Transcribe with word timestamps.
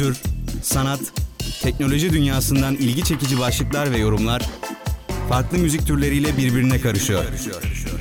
kültür, 0.00 0.22
sanat, 0.62 1.00
teknoloji 1.62 2.12
dünyasından 2.12 2.74
ilgi 2.74 3.04
çekici 3.04 3.38
başlıklar 3.38 3.92
ve 3.92 3.98
yorumlar 3.98 4.42
farklı 5.28 5.58
müzik 5.58 5.86
türleriyle 5.86 6.36
birbirine 6.36 6.80
karışıyor. 6.80 7.24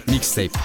Mixtape. 0.07 0.59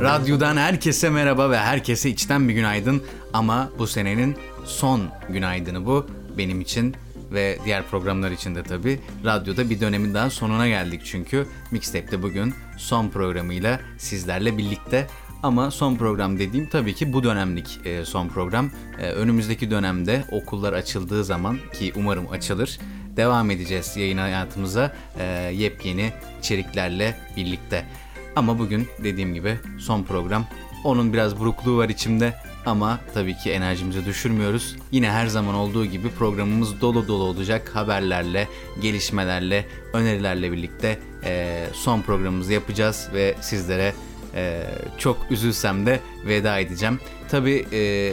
Radyodan 0.00 0.56
herkese 0.56 1.10
merhaba 1.10 1.50
ve 1.50 1.58
herkese 1.58 2.10
içten 2.10 2.48
bir 2.48 2.54
günaydın. 2.54 3.02
Ama 3.32 3.70
bu 3.78 3.86
senenin 3.86 4.36
son 4.64 5.00
günaydını 5.28 5.86
bu 5.86 6.06
benim 6.38 6.60
için 6.60 6.94
ve 7.34 7.58
diğer 7.64 7.86
programlar 7.86 8.30
için 8.30 8.54
de 8.54 8.62
tabii. 8.62 9.00
Radyoda 9.24 9.70
bir 9.70 9.80
dönemin 9.80 10.14
daha 10.14 10.30
sonuna 10.30 10.68
geldik 10.68 11.00
çünkü. 11.04 11.46
Mixtape'de 11.70 12.22
bugün 12.22 12.54
son 12.78 13.08
programıyla 13.08 13.80
sizlerle 13.98 14.58
birlikte. 14.58 15.06
Ama 15.42 15.70
son 15.70 15.96
program 15.96 16.38
dediğim 16.38 16.68
tabii 16.68 16.94
ki 16.94 17.12
bu 17.12 17.22
dönemlik 17.22 17.80
e, 17.84 18.04
son 18.04 18.28
program. 18.28 18.70
E, 18.98 19.06
önümüzdeki 19.06 19.70
dönemde 19.70 20.24
okullar 20.30 20.72
açıldığı 20.72 21.24
zaman 21.24 21.58
ki 21.72 21.92
umarım 21.96 22.30
açılır 22.30 22.78
devam 23.16 23.50
edeceğiz 23.50 23.96
yayın 23.96 24.18
hayatımıza 24.18 24.92
e, 25.18 25.24
yepyeni 25.54 26.12
içeriklerle 26.38 27.16
birlikte. 27.36 27.84
Ama 28.36 28.58
bugün 28.58 28.88
dediğim 29.04 29.34
gibi 29.34 29.58
son 29.78 30.02
program. 30.02 30.46
Onun 30.84 31.12
biraz 31.12 31.38
burukluğu 31.38 31.76
var 31.76 31.88
içimde 31.88 32.34
ama 32.66 33.00
tabii 33.14 33.36
ki 33.36 33.50
enerjimizi 33.50 34.06
düşürmüyoruz. 34.06 34.76
Yine 34.90 35.10
her 35.10 35.26
zaman 35.26 35.54
olduğu 35.54 35.86
gibi 35.86 36.10
programımız 36.10 36.80
dolu 36.80 37.08
dolu 37.08 37.22
olacak 37.22 37.70
haberlerle, 37.76 38.48
gelişmelerle, 38.82 39.66
önerilerle 39.92 40.52
birlikte 40.52 40.98
e, 41.24 41.64
son 41.72 42.02
programımızı 42.02 42.52
yapacağız 42.52 43.08
ve 43.14 43.34
sizlere 43.40 43.94
e, 44.34 44.62
çok 44.98 45.16
üzülsem 45.30 45.86
de 45.86 46.00
veda 46.26 46.58
edeceğim. 46.58 47.00
Tabii 47.28 47.66
e, 47.72 48.12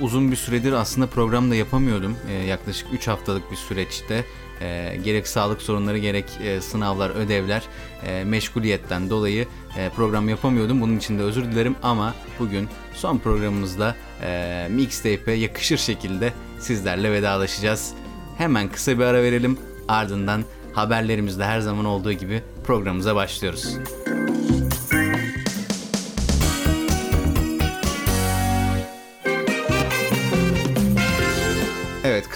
uzun 0.00 0.30
bir 0.30 0.36
süredir 0.36 0.72
aslında 0.72 1.06
program 1.06 1.50
da 1.50 1.54
yapamıyordum. 1.54 2.16
E, 2.30 2.32
yaklaşık 2.32 2.88
3 2.92 3.08
haftalık 3.08 3.50
bir 3.50 3.56
süreçte 3.56 4.24
e, 4.60 4.98
gerek 5.04 5.28
sağlık 5.28 5.62
sorunları 5.62 5.98
gerek 5.98 6.24
e, 6.44 6.60
sınavlar, 6.60 7.10
ödevler, 7.10 7.62
e, 8.06 8.24
meşguliyetten 8.24 9.10
dolayı 9.10 9.46
e, 9.78 9.88
program 9.88 10.28
yapamıyordum. 10.28 10.80
Bunun 10.80 10.96
için 10.96 11.18
de 11.18 11.22
özür 11.22 11.44
dilerim 11.44 11.76
ama 11.82 12.14
bugün 12.38 12.68
son 12.94 13.18
programımızda 13.18 13.96
e, 14.22 14.66
mixtape'e 14.70 15.34
yakışır 15.34 15.78
şekilde 15.78 16.32
sizlerle 16.58 17.12
vedalaşacağız. 17.12 17.94
Hemen 18.38 18.68
kısa 18.68 18.98
bir 18.98 19.04
ara 19.04 19.22
verelim. 19.22 19.58
Ardından 19.88 20.44
haberlerimizde 20.72 21.44
her 21.44 21.60
zaman 21.60 21.84
olduğu 21.84 22.12
gibi 22.12 22.42
programımıza 22.64 23.14
başlıyoruz. 23.16 23.76
Evet 23.76 24.15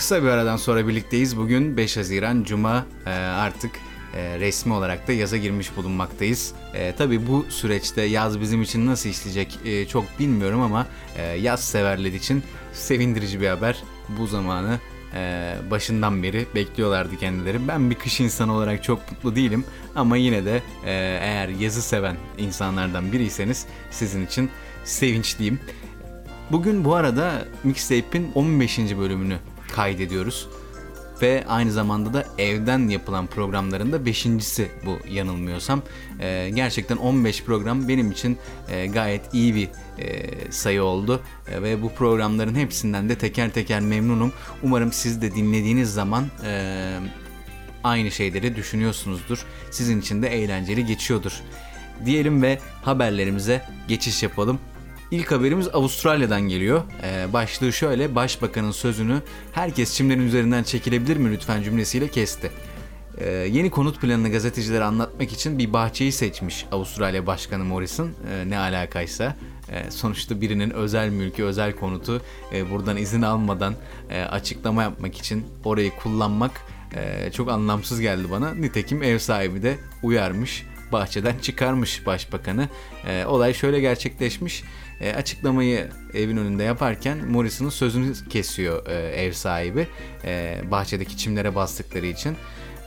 kısa 0.00 0.22
bir 0.22 0.28
aradan 0.28 0.56
sonra 0.56 0.88
birlikteyiz. 0.88 1.36
Bugün 1.36 1.76
5 1.76 1.96
Haziran 1.96 2.44
Cuma 2.44 2.86
e, 3.06 3.10
artık 3.10 3.70
e, 4.14 4.40
resmi 4.40 4.72
olarak 4.72 5.08
da 5.08 5.12
yaza 5.12 5.36
girmiş 5.36 5.76
bulunmaktayız. 5.76 6.54
E, 6.74 6.94
tabii 6.98 7.26
bu 7.26 7.46
süreçte 7.48 8.02
yaz 8.02 8.40
bizim 8.40 8.62
için 8.62 8.86
nasıl 8.86 9.10
işleyecek 9.10 9.58
e, 9.64 9.86
çok 9.86 10.04
bilmiyorum 10.18 10.60
ama 10.60 10.86
e, 11.16 11.22
yaz 11.22 11.64
severler 11.64 12.12
için 12.12 12.42
sevindirici 12.72 13.40
bir 13.40 13.48
haber. 13.48 13.82
Bu 14.08 14.26
zamanı 14.26 14.78
e, 15.14 15.54
başından 15.70 16.22
beri 16.22 16.46
bekliyorlardı 16.54 17.16
kendileri. 17.16 17.68
Ben 17.68 17.90
bir 17.90 17.94
kış 17.94 18.20
insanı 18.20 18.52
olarak 18.52 18.84
çok 18.84 19.12
mutlu 19.12 19.36
değilim 19.36 19.64
ama 19.94 20.16
yine 20.16 20.44
de 20.44 20.56
e, 20.84 20.92
eğer 21.22 21.48
yazı 21.48 21.82
seven 21.82 22.16
insanlardan 22.38 23.12
biriyseniz 23.12 23.66
sizin 23.90 24.26
için 24.26 24.50
sevinçliyim. 24.84 25.60
Bugün 26.52 26.84
bu 26.84 26.94
arada 26.94 27.44
Mixtape'in 27.64 28.32
15. 28.34 28.78
bölümünü 28.78 29.36
kaydediyoruz. 29.70 30.48
Ve 31.22 31.44
aynı 31.48 31.72
zamanda 31.72 32.12
da 32.12 32.26
evden 32.38 32.88
yapılan 32.88 33.26
programların 33.26 33.92
da 33.92 34.06
beşincisi 34.06 34.68
bu 34.86 34.98
yanılmıyorsam. 35.08 35.82
Ee, 36.20 36.50
gerçekten 36.54 36.96
15 36.96 37.44
program 37.44 37.88
benim 37.88 38.10
için 38.10 38.38
e, 38.68 38.86
gayet 38.86 39.34
iyi 39.34 39.54
bir 39.54 39.68
e, 39.98 40.30
sayı 40.50 40.82
oldu. 40.82 41.20
E, 41.52 41.62
ve 41.62 41.82
bu 41.82 41.94
programların 41.94 42.54
hepsinden 42.54 43.08
de 43.08 43.18
teker 43.18 43.50
teker 43.50 43.80
memnunum. 43.80 44.32
Umarım 44.62 44.92
siz 44.92 45.22
de 45.22 45.34
dinlediğiniz 45.34 45.94
zaman 45.94 46.24
e, 46.44 46.98
aynı 47.84 48.10
şeyleri 48.10 48.56
düşünüyorsunuzdur. 48.56 49.44
Sizin 49.70 50.00
için 50.00 50.22
de 50.22 50.28
eğlenceli 50.28 50.86
geçiyordur. 50.86 51.40
Diyelim 52.04 52.42
ve 52.42 52.58
haberlerimize 52.82 53.62
geçiş 53.88 54.22
yapalım. 54.22 54.58
İlk 55.10 55.32
haberimiz 55.32 55.68
Avustralya'dan 55.68 56.40
geliyor. 56.40 56.82
Ee, 57.02 57.32
başlığı 57.32 57.72
şöyle, 57.72 58.14
Başbakanın 58.14 58.70
sözünü 58.70 59.22
herkes 59.52 59.94
çimlerin 59.94 60.26
üzerinden 60.26 60.62
çekilebilir 60.62 61.16
mi 61.16 61.32
lütfen 61.32 61.62
cümlesiyle 61.62 62.08
kesti. 62.08 62.50
Ee, 63.18 63.30
yeni 63.30 63.70
konut 63.70 64.00
planını 64.00 64.30
gazetecilere 64.30 64.84
anlatmak 64.84 65.32
için 65.32 65.58
bir 65.58 65.72
bahçeyi 65.72 66.12
seçmiş 66.12 66.66
Avustralya 66.72 67.26
Başkanı 67.26 67.64
Morrison. 67.64 68.10
Ee, 68.30 68.50
ne 68.50 68.58
alakaysa. 68.58 69.36
Ee, 69.70 69.90
sonuçta 69.90 70.40
birinin 70.40 70.70
özel 70.70 71.08
mülkü, 71.08 71.44
özel 71.44 71.72
konutu 71.72 72.22
e, 72.52 72.70
buradan 72.70 72.96
izin 72.96 73.22
almadan 73.22 73.74
e, 74.10 74.22
açıklama 74.22 74.82
yapmak 74.82 75.18
için 75.18 75.46
orayı 75.64 75.90
kullanmak 75.90 76.60
e, 76.94 77.32
çok 77.32 77.50
anlamsız 77.50 78.00
geldi 78.00 78.30
bana. 78.30 78.54
Nitekim 78.54 79.02
ev 79.02 79.18
sahibi 79.18 79.62
de 79.62 79.78
uyarmış 80.02 80.64
bahçeden 80.92 81.38
çıkarmış 81.38 82.06
başbakanı. 82.06 82.68
E, 83.06 83.24
olay 83.24 83.54
şöyle 83.54 83.80
gerçekleşmiş. 83.80 84.64
E, 85.00 85.12
açıklamayı 85.12 85.88
evin 86.14 86.36
önünde 86.36 86.62
yaparken 86.62 87.18
Morrison'ın 87.18 87.70
sözünü 87.70 88.12
kesiyor 88.28 88.86
e, 88.86 88.92
ev 88.94 89.32
sahibi. 89.32 89.88
E, 90.24 90.60
bahçedeki 90.70 91.16
çimlere 91.16 91.54
bastıkları 91.54 92.06
için 92.06 92.36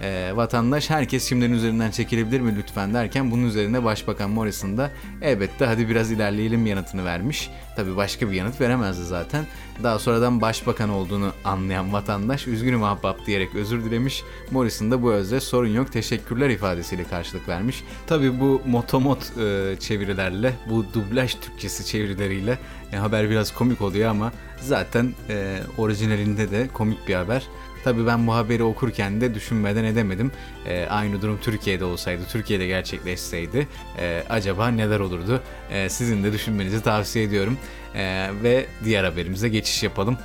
e, 0.02 0.32
vatandaş 0.36 0.90
herkes 0.90 1.28
çimlerin 1.28 1.54
üzerinden 1.54 1.92
çekilebilir 1.92 2.40
mi 2.40 2.56
lütfen 2.58 2.94
derken 2.94 3.32
bunun 3.32 3.48
üzerine 3.48 3.84
Başbakan 3.84 4.30
Morrison 4.30 4.78
da 4.78 4.92
elbette 5.22 5.66
hadi 5.66 5.90
biraz 5.90 6.12
ilerleyelim 6.12 6.66
yanıtını 6.66 7.06
vermiş. 7.06 7.50
Tabi 7.76 7.96
başka 7.96 8.32
bir 8.32 8.36
yanıt 8.36 8.62
veremezdi 8.62 9.04
zaten. 9.04 9.46
Daha 9.84 10.00
sonradan 10.00 10.42
başbakan 10.42 10.90
olduğunu 10.90 11.32
anlayan 11.46 11.94
vatandaş 11.94 12.48
üzgünüm 12.48 12.84
ahbap 12.84 13.26
diyerek 13.26 13.56
özür 13.56 13.84
dilemiş. 13.84 14.24
Morrison 14.52 14.92
da 14.92 15.02
bu 15.02 15.14
özle 15.14 15.40
sorun 15.40 15.68
yok 15.68 15.92
teşekkürler 15.92 16.50
ifadesiyle 16.50 17.04
karşılık 17.04 17.48
vermiş. 17.48 17.84
Tabi 18.08 18.40
bu 18.40 18.62
motomot 18.66 19.38
e, 19.38 19.76
çevirilerle 19.80 20.54
bu 20.70 20.86
dublaj 20.94 21.36
Türkçesi 21.36 21.86
çevirileriyle 21.86 22.60
e, 22.94 22.98
haber 22.98 23.30
biraz 23.30 23.54
komik 23.54 23.82
oluyor 23.82 24.10
ama 24.10 24.32
zaten 24.62 25.14
e, 25.30 25.60
orijinalinde 25.78 26.52
de 26.52 26.68
komik 26.74 27.08
bir 27.08 27.16
haber. 27.16 27.44
Tabii 27.84 28.08
ben 28.08 28.28
bu 28.28 28.34
haberi 28.34 28.64
okurken 28.64 29.22
de 29.22 29.34
düşünmeden 29.34 29.84
edemedim. 29.84 30.32
E, 30.66 30.86
aynı 30.86 31.22
durum 31.22 31.40
Türkiye'de 31.42 31.86
olsaydı, 31.86 32.22
Türkiye'de 32.32 32.68
gerçekleşseydi 32.68 33.68
e, 34.00 34.24
acaba 34.30 34.68
neler 34.68 35.00
olurdu? 35.00 35.42
E, 35.72 35.90
sizin 35.90 36.24
de 36.24 36.34
düşünmenizi 36.34 36.84
tavsiye 36.84 37.26
ediyorum. 37.26 37.58
E, 37.96 38.30
ve 38.44 38.66
diğer 38.84 39.04
haberimize 39.04 39.50
geçiş 39.50 39.84
yapalım. 39.84 40.18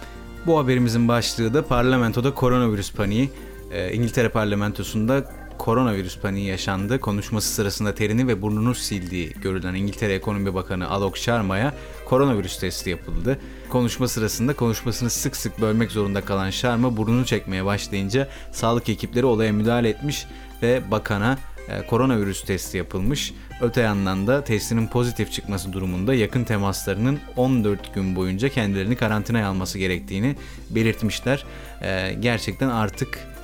Bu 0.46 0.58
haberimizin 0.58 1.08
başlığı 1.08 1.54
da 1.54 1.66
parlamentoda 1.66 2.34
koronavirüs 2.34 2.92
paniği. 2.92 3.30
E, 3.72 3.92
İngiltere 3.92 4.28
parlamentosunda 4.28 5.30
koronavirüs 5.68 6.18
paniği 6.18 6.46
yaşandı. 6.46 7.00
Konuşması 7.00 7.54
sırasında 7.54 7.94
terini 7.94 8.26
ve 8.28 8.42
burnunu 8.42 8.74
sildiği 8.74 9.32
görülen 9.42 9.74
İngiltere 9.74 10.14
Ekonomi 10.14 10.54
Bakanı 10.54 10.90
Alok 10.90 11.16
Sharma'ya 11.18 11.74
koronavirüs 12.06 12.58
testi 12.60 12.90
yapıldı. 12.90 13.38
Konuşma 13.68 14.08
sırasında 14.08 14.56
konuşmasını 14.56 15.10
sık 15.10 15.36
sık 15.36 15.60
bölmek 15.60 15.90
zorunda 15.90 16.20
kalan 16.20 16.50
Sharma 16.50 16.96
burnunu 16.96 17.24
çekmeye 17.24 17.64
başlayınca 17.64 18.28
sağlık 18.52 18.88
ekipleri 18.88 19.26
olaya 19.26 19.52
müdahale 19.52 19.88
etmiş 19.88 20.26
ve 20.62 20.90
bakana 20.90 21.38
e, 21.68 21.86
koronavirüs 21.86 22.44
testi 22.44 22.78
yapılmış. 22.78 23.34
Öte 23.60 23.80
yandan 23.80 24.26
da 24.26 24.44
testinin 24.44 24.86
pozitif 24.86 25.32
çıkması 25.32 25.72
durumunda 25.72 26.14
yakın 26.14 26.44
temaslarının 26.44 27.18
14 27.36 27.94
gün 27.94 28.16
boyunca 28.16 28.48
kendilerini 28.48 28.96
karantinaya 28.96 29.48
alması 29.48 29.78
gerektiğini 29.78 30.36
belirtmişler. 30.70 31.44
E, 31.82 32.16
gerçekten 32.20 32.68
artık 32.68 33.37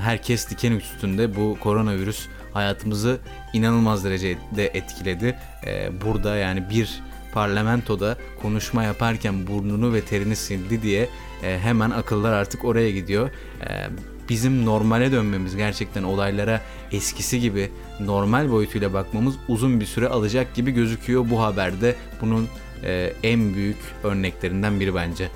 herkes 0.00 0.50
diken 0.50 0.72
üstünde 0.72 1.36
bu 1.36 1.56
koronavirüs 1.60 2.26
hayatımızı 2.52 3.18
inanılmaz 3.52 4.04
derecede 4.04 4.66
etkiledi. 4.66 5.38
Ee, 5.66 5.90
burada 6.04 6.36
yani 6.36 6.70
bir 6.70 7.02
parlamentoda 7.32 8.16
konuşma 8.42 8.82
yaparken 8.82 9.46
burnunu 9.46 9.94
ve 9.94 10.00
terini 10.00 10.36
sildi 10.36 10.82
diye 10.82 11.08
e, 11.42 11.58
hemen 11.58 11.90
akıllar 11.90 12.32
artık 12.32 12.64
oraya 12.64 12.90
gidiyor. 12.90 13.30
Ee, 13.68 13.86
bizim 14.28 14.66
normale 14.66 15.12
dönmemiz 15.12 15.56
gerçekten 15.56 16.02
olaylara 16.02 16.60
eskisi 16.92 17.40
gibi 17.40 17.70
normal 18.00 18.50
boyutuyla 18.50 18.92
bakmamız 18.94 19.34
uzun 19.48 19.80
bir 19.80 19.86
süre 19.86 20.08
alacak 20.08 20.54
gibi 20.54 20.70
gözüküyor 20.70 21.30
bu 21.30 21.42
haberde. 21.42 21.96
Bunun 22.20 22.48
e, 22.84 23.12
en 23.22 23.54
büyük 23.54 23.76
örneklerinden 24.04 24.80
biri 24.80 24.94
bence. 24.94 25.28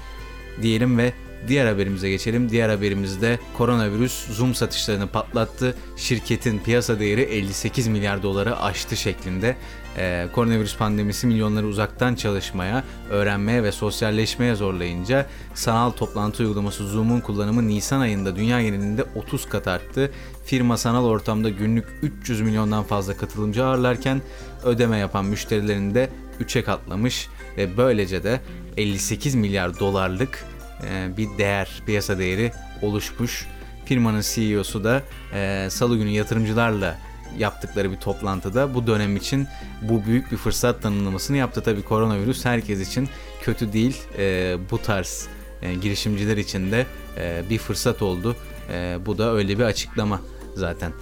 Diyelim 0.62 0.98
ve 0.98 1.12
diğer 1.48 1.66
haberimize 1.66 2.10
geçelim. 2.10 2.50
Diğer 2.50 2.68
haberimizde 2.68 3.38
koronavirüs 3.54 4.26
Zoom 4.26 4.54
satışlarını 4.54 5.06
patlattı. 5.06 5.74
Şirketin 5.96 6.58
piyasa 6.58 7.00
değeri 7.00 7.20
58 7.20 7.88
milyar 7.88 8.22
doları 8.22 8.60
aştı 8.60 8.96
şeklinde. 8.96 9.56
Ee, 9.98 10.26
koronavirüs 10.32 10.76
pandemisi 10.76 11.26
milyonları 11.26 11.66
uzaktan 11.66 12.14
çalışmaya, 12.14 12.84
öğrenmeye 13.10 13.62
ve 13.62 13.72
sosyalleşmeye 13.72 14.54
zorlayınca 14.54 15.26
sanal 15.54 15.90
toplantı 15.90 16.42
uygulaması 16.42 16.88
Zoom'un 16.88 17.20
kullanımı 17.20 17.68
Nisan 17.68 18.00
ayında 18.00 18.36
dünya 18.36 18.62
genelinde 18.62 19.04
30 19.14 19.48
kat 19.48 19.68
arttı. 19.68 20.12
Firma 20.44 20.76
sanal 20.76 21.04
ortamda 21.04 21.50
günlük 21.50 21.86
300 22.02 22.40
milyondan 22.40 22.84
fazla 22.84 23.16
katılımcı 23.16 23.64
ağırlarken 23.64 24.22
ödeme 24.64 24.98
yapan 24.98 25.24
müşterilerini 25.24 25.94
de 25.94 26.10
3'e 26.40 26.64
katlamış 26.64 27.28
ve 27.56 27.76
böylece 27.76 28.24
de 28.24 28.40
58 28.76 29.34
milyar 29.34 29.78
dolarlık 29.80 30.44
bir 31.16 31.38
değer, 31.38 31.82
piyasa 31.86 32.18
değeri 32.18 32.52
oluşmuş. 32.82 33.46
Firmanın 33.84 34.22
CEO'su 34.34 34.84
da 34.84 35.02
e, 35.34 35.68
salı 35.70 35.96
günü 35.96 36.10
yatırımcılarla 36.10 36.98
yaptıkları 37.38 37.92
bir 37.92 37.96
toplantıda 37.96 38.74
bu 38.74 38.86
dönem 38.86 39.16
için 39.16 39.48
bu 39.82 40.04
büyük 40.04 40.32
bir 40.32 40.36
fırsat 40.36 40.82
tanımlamasını 40.82 41.36
yaptı. 41.36 41.62
Tabi 41.62 41.82
koronavirüs 41.82 42.44
herkes 42.44 42.88
için 42.88 43.08
kötü 43.42 43.72
değil. 43.72 44.02
E, 44.18 44.56
bu 44.70 44.82
tarz 44.82 45.28
e, 45.62 45.74
girişimciler 45.74 46.36
için 46.36 46.72
de 46.72 46.86
e, 47.18 47.42
bir 47.50 47.58
fırsat 47.58 48.02
oldu. 48.02 48.36
E, 48.72 48.98
bu 49.06 49.18
da 49.18 49.34
öyle 49.34 49.58
bir 49.58 49.64
açıklama 49.64 50.20
zaten. 50.54 50.92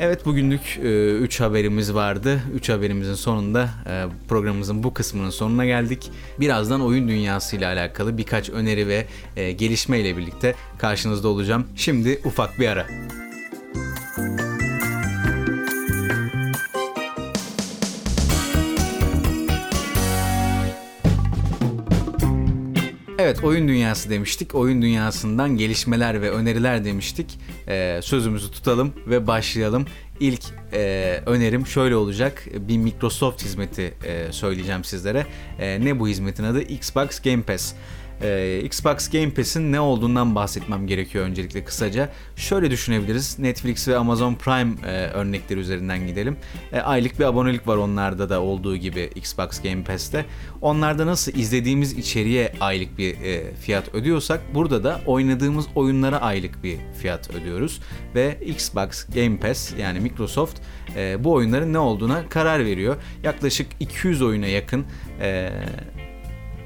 Evet 0.00 0.26
bugünlük 0.26 0.78
3 0.82 1.40
e, 1.40 1.44
haberimiz 1.44 1.94
vardı. 1.94 2.40
3 2.54 2.68
haberimizin 2.68 3.14
sonunda 3.14 3.68
e, 3.86 4.04
programımızın 4.28 4.82
bu 4.82 4.94
kısmının 4.94 5.30
sonuna 5.30 5.64
geldik. 5.64 6.10
Birazdan 6.40 6.80
oyun 6.80 7.08
dünyası 7.08 7.56
ile 7.56 7.66
alakalı 7.66 8.18
birkaç 8.18 8.50
öneri 8.50 8.88
ve 8.88 9.06
e, 9.36 9.52
gelişme 9.52 10.00
ile 10.00 10.16
birlikte 10.16 10.54
karşınızda 10.78 11.28
olacağım. 11.28 11.66
Şimdi 11.76 12.20
ufak 12.24 12.58
bir 12.58 12.68
ara. 12.68 12.86
Evet 23.28 23.44
oyun 23.44 23.68
dünyası 23.68 24.10
demiştik. 24.10 24.54
Oyun 24.54 24.82
dünyasından 24.82 25.56
gelişmeler 25.56 26.22
ve 26.22 26.30
öneriler 26.30 26.84
demiştik. 26.84 27.38
Ee, 27.68 28.00
sözümüzü 28.02 28.50
tutalım 28.50 28.92
ve 29.06 29.26
başlayalım. 29.26 29.86
İlk 30.20 30.42
e, 30.72 31.20
önerim 31.26 31.66
şöyle 31.66 31.96
olacak. 31.96 32.44
Bir 32.68 32.76
Microsoft 32.76 33.44
hizmeti 33.44 33.94
e, 34.04 34.32
söyleyeceğim 34.32 34.84
sizlere. 34.84 35.26
E, 35.58 35.84
ne 35.84 36.00
bu 36.00 36.08
hizmetin 36.08 36.44
adı? 36.44 36.62
Xbox 36.62 37.20
Game 37.20 37.42
Pass. 37.42 37.74
Ee, 38.22 38.60
Xbox 38.64 39.10
Game 39.10 39.30
Pass'in 39.30 39.72
ne 39.72 39.80
olduğundan 39.80 40.34
bahsetmem 40.34 40.86
gerekiyor 40.86 41.24
öncelikle 41.24 41.64
kısaca. 41.64 42.08
Şöyle 42.36 42.70
düşünebiliriz. 42.70 43.38
Netflix 43.38 43.88
ve 43.88 43.96
Amazon 43.96 44.34
Prime 44.34 44.72
e, 44.86 45.06
örnekleri 45.06 45.60
üzerinden 45.60 46.06
gidelim. 46.06 46.36
E, 46.72 46.80
aylık 46.80 47.18
bir 47.18 47.24
abonelik 47.24 47.68
var 47.68 47.76
onlarda 47.76 48.28
da 48.30 48.40
olduğu 48.40 48.76
gibi 48.76 49.10
Xbox 49.14 49.62
Game 49.62 49.84
Pass'te. 49.84 50.24
Onlarda 50.60 51.06
nasıl 51.06 51.32
izlediğimiz 51.32 51.92
içeriğe 51.92 52.52
aylık 52.60 52.98
bir 52.98 53.20
e, 53.20 53.54
fiyat 53.54 53.94
ödüyorsak 53.94 54.40
burada 54.54 54.84
da 54.84 55.00
oynadığımız 55.06 55.66
oyunlara 55.74 56.20
aylık 56.20 56.64
bir 56.64 56.76
fiyat 57.00 57.30
ödüyoruz. 57.30 57.80
Ve 58.14 58.38
Xbox 58.40 59.06
Game 59.14 59.38
Pass 59.38 59.74
yani 59.78 60.00
Microsoft 60.00 60.60
e, 60.96 61.24
bu 61.24 61.32
oyunların 61.32 61.72
ne 61.72 61.78
olduğuna 61.78 62.28
karar 62.28 62.64
veriyor. 62.64 62.96
Yaklaşık 63.22 63.66
200 63.80 64.22
oyuna 64.22 64.46
yakın 64.46 64.86
e, 65.20 65.50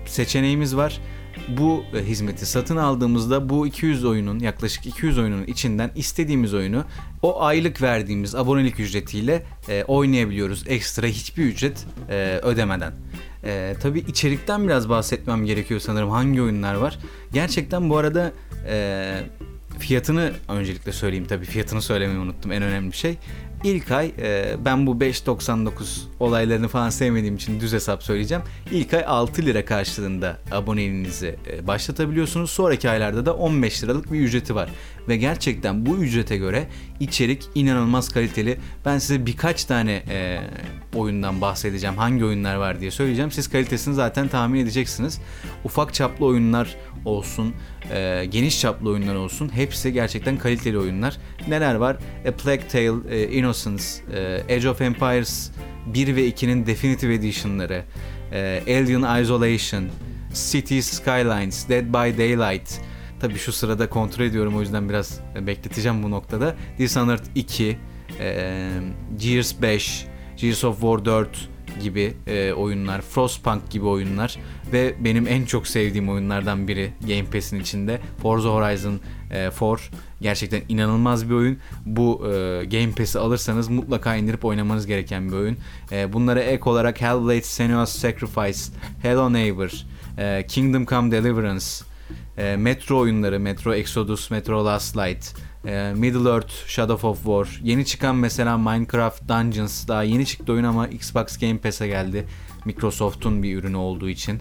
seçeneğimiz 0.07 0.77
var 0.77 1.01
bu 1.49 1.85
e, 1.95 2.05
hizmeti 2.05 2.47
satın 2.47 2.77
aldığımızda 2.77 3.49
bu 3.49 3.67
200 3.67 4.05
oyunun 4.05 4.39
yaklaşık 4.39 4.87
200 4.87 5.19
oyunun 5.19 5.45
içinden 5.45 5.91
istediğimiz 5.97 6.55
oyunu 6.55 6.85
o 7.23 7.43
aylık 7.43 7.83
verdiğimiz 7.83 8.35
abonelik 8.35 8.81
ücretiyle 8.81 9.43
e, 9.69 9.85
oynayabiliyoruz. 9.85 10.65
Ekstra 10.69 11.07
hiçbir 11.07 11.45
ücret 11.45 11.87
e, 12.11 12.41
ödemeden. 12.43 12.93
E, 13.45 13.75
tabii 13.83 13.99
içerikten 13.99 14.65
biraz 14.65 14.89
bahsetmem 14.89 15.45
gerekiyor 15.45 15.81
sanırım 15.81 16.11
hangi 16.11 16.43
oyunlar 16.43 16.75
var. 16.75 16.99
Gerçekten 17.33 17.91
bu 17.91 17.97
arada 17.97 18.33
e, 18.69 19.15
fiyatını 19.79 20.33
öncelikle 20.49 20.93
söyleyeyim 20.93 21.27
tabii 21.29 21.45
fiyatını 21.45 21.83
söylemeyi 21.83 22.19
unuttum 22.19 22.53
en 22.53 22.63
önemli 22.63 22.93
şey. 22.93 23.19
İlk 23.65 23.91
ay 23.91 24.13
e, 24.19 24.57
ben 24.65 24.87
bu 24.87 24.95
5.99 24.95 25.71
olaylarını 26.21 26.69
falan 26.69 26.91
sevmediğim 26.91 27.37
için 27.37 27.61
düz 27.61 27.73
hesap 27.73 28.03
söyleyeceğim. 28.03 28.43
İlk 28.71 28.95
ay 28.95 29.05
6 29.07 29.43
lira 29.43 29.65
karşılığında 29.65 30.39
aboneliğinizi 30.51 31.37
e, 31.51 31.67
başlatabiliyorsunuz. 31.67 32.51
Sonraki 32.51 32.91
aylarda 32.91 33.27
da 33.27 33.35
15 33.35 33.85
liralık 33.85 34.13
bir 34.13 34.21
ücreti 34.21 34.55
var. 34.55 34.71
Ve 35.09 35.17
gerçekten 35.17 35.87
bu 35.87 35.97
ücrete 35.97 36.37
göre 36.37 36.69
içerik 37.01 37.43
inanılmaz 37.55 38.09
kaliteli. 38.09 38.59
Ben 38.85 38.99
size 38.99 39.27
birkaç 39.27 39.65
tane 39.65 40.03
e, 40.09 40.41
oyundan 40.95 41.41
bahsedeceğim. 41.41 41.97
Hangi 41.97 42.25
oyunlar 42.25 42.57
var 42.57 42.81
diye 42.81 42.91
söyleyeceğim. 42.91 43.31
Siz 43.31 43.51
kalitesini 43.51 43.95
zaten 43.95 44.29
tahmin 44.29 44.61
edeceksiniz. 44.61 45.21
Ufak 45.65 45.95
çaplı 45.95 46.27
oyunlar 46.27 46.77
olsun, 47.05 47.55
e, 47.91 48.25
geniş 48.31 48.61
çaplı 48.61 48.91
oyunlar 48.91 49.15
olsun. 49.15 49.51
Hepsi 49.55 49.93
gerçekten 49.93 50.39
kaliteli 50.39 50.79
oyunlar. 50.79 51.17
Neler 51.49 51.75
var? 51.75 51.97
A 52.29 52.31
Plague 52.31 52.69
Tale, 52.69 53.17
e, 53.17 53.29
Innocence, 53.29 53.85
e, 54.15 54.55
Age 54.57 54.69
of 54.69 54.81
Empires 54.81 55.51
1 55.87 56.17
ve 56.17 56.29
2'nin 56.29 56.67
Definitive 56.67 57.15
Edition'ları, 57.15 57.85
e, 58.33 58.63
Alien 58.67 59.23
Isolation, 59.23 59.85
Cities 60.35 60.87
Skylines, 60.87 61.69
Dead 61.69 61.85
by 61.85 62.19
Daylight. 62.19 62.81
Tabi 63.21 63.39
şu 63.39 63.53
sırada 63.53 63.89
kontrol 63.89 64.25
ediyorum 64.25 64.57
o 64.57 64.61
yüzden 64.61 64.89
biraz 64.89 65.21
bekleteceğim 65.41 66.03
bu 66.03 66.11
noktada. 66.11 66.55
Dishonored 66.79 67.25
2, 67.35 67.79
e, 68.21 68.71
Gears 69.23 69.63
5, 69.63 70.07
Gears 70.37 70.65
of 70.65 70.81
War 70.81 71.05
4, 71.05 71.49
gibi 71.81 72.15
e, 72.27 72.53
oyunlar, 72.53 73.01
Frostpunk 73.01 73.71
gibi 73.71 73.85
oyunlar 73.85 74.37
ve 74.73 74.95
benim 75.01 75.29
en 75.29 75.45
çok 75.45 75.67
sevdiğim 75.67 76.09
oyunlardan 76.09 76.69
biri 76.69 76.93
Game 77.01 77.25
Pass'in 77.25 77.61
içinde 77.61 78.01
Forza 78.23 78.49
Horizon 78.49 79.01
e, 79.31 79.51
4 79.61 79.91
gerçekten 80.21 80.63
inanılmaz 80.69 81.31
bir 81.31 81.35
oyun. 81.35 81.59
Bu 81.87 82.23
e, 82.27 82.65
Game 82.65 82.93
Pass'i 82.93 83.19
alırsanız 83.19 83.69
mutlaka 83.69 84.17
indirip 84.17 84.45
oynamanız 84.45 84.87
gereken 84.87 85.29
bir 85.29 85.37
oyun. 85.37 85.57
E, 85.93 86.13
bunlara 86.13 86.41
ek 86.41 86.71
olarak 86.71 87.01
Hellblade 87.01 87.43
Senua's 87.43 87.93
Sacrifice, 87.93 88.59
Hello 89.03 89.33
Neighbor, 89.33 89.71
e, 90.19 90.47
Kingdom 90.49 90.87
Come 90.87 91.11
Deliverance, 91.11 91.67
e, 92.39 92.57
Metro 92.57 92.99
oyunları, 92.99 93.41
Metro 93.41 93.75
Exodus, 93.75 94.31
Metro 94.31 94.65
Last 94.65 94.97
Light, 94.97 95.35
e, 95.67 95.93
Middle 95.97 96.31
Earth, 96.31 96.53
Shadow 96.67 97.09
of 97.09 97.17
War, 97.17 97.61
yeni 97.63 97.85
çıkan 97.85 98.17
mesela 98.17 98.59
Minecraft 98.59 99.29
Dungeons 99.29 99.89
daha 99.89 100.03
yeni 100.03 100.27
çıktı 100.27 100.53
oyun 100.53 100.65
ama 100.65 100.89
Xbox 100.89 101.39
Game 101.39 101.59
Pass'e 101.59 101.87
geldi. 101.87 102.27
Microsoft'un 102.65 103.43
bir 103.43 103.57
ürünü 103.57 103.77
olduğu 103.77 104.09
için. 104.09 104.41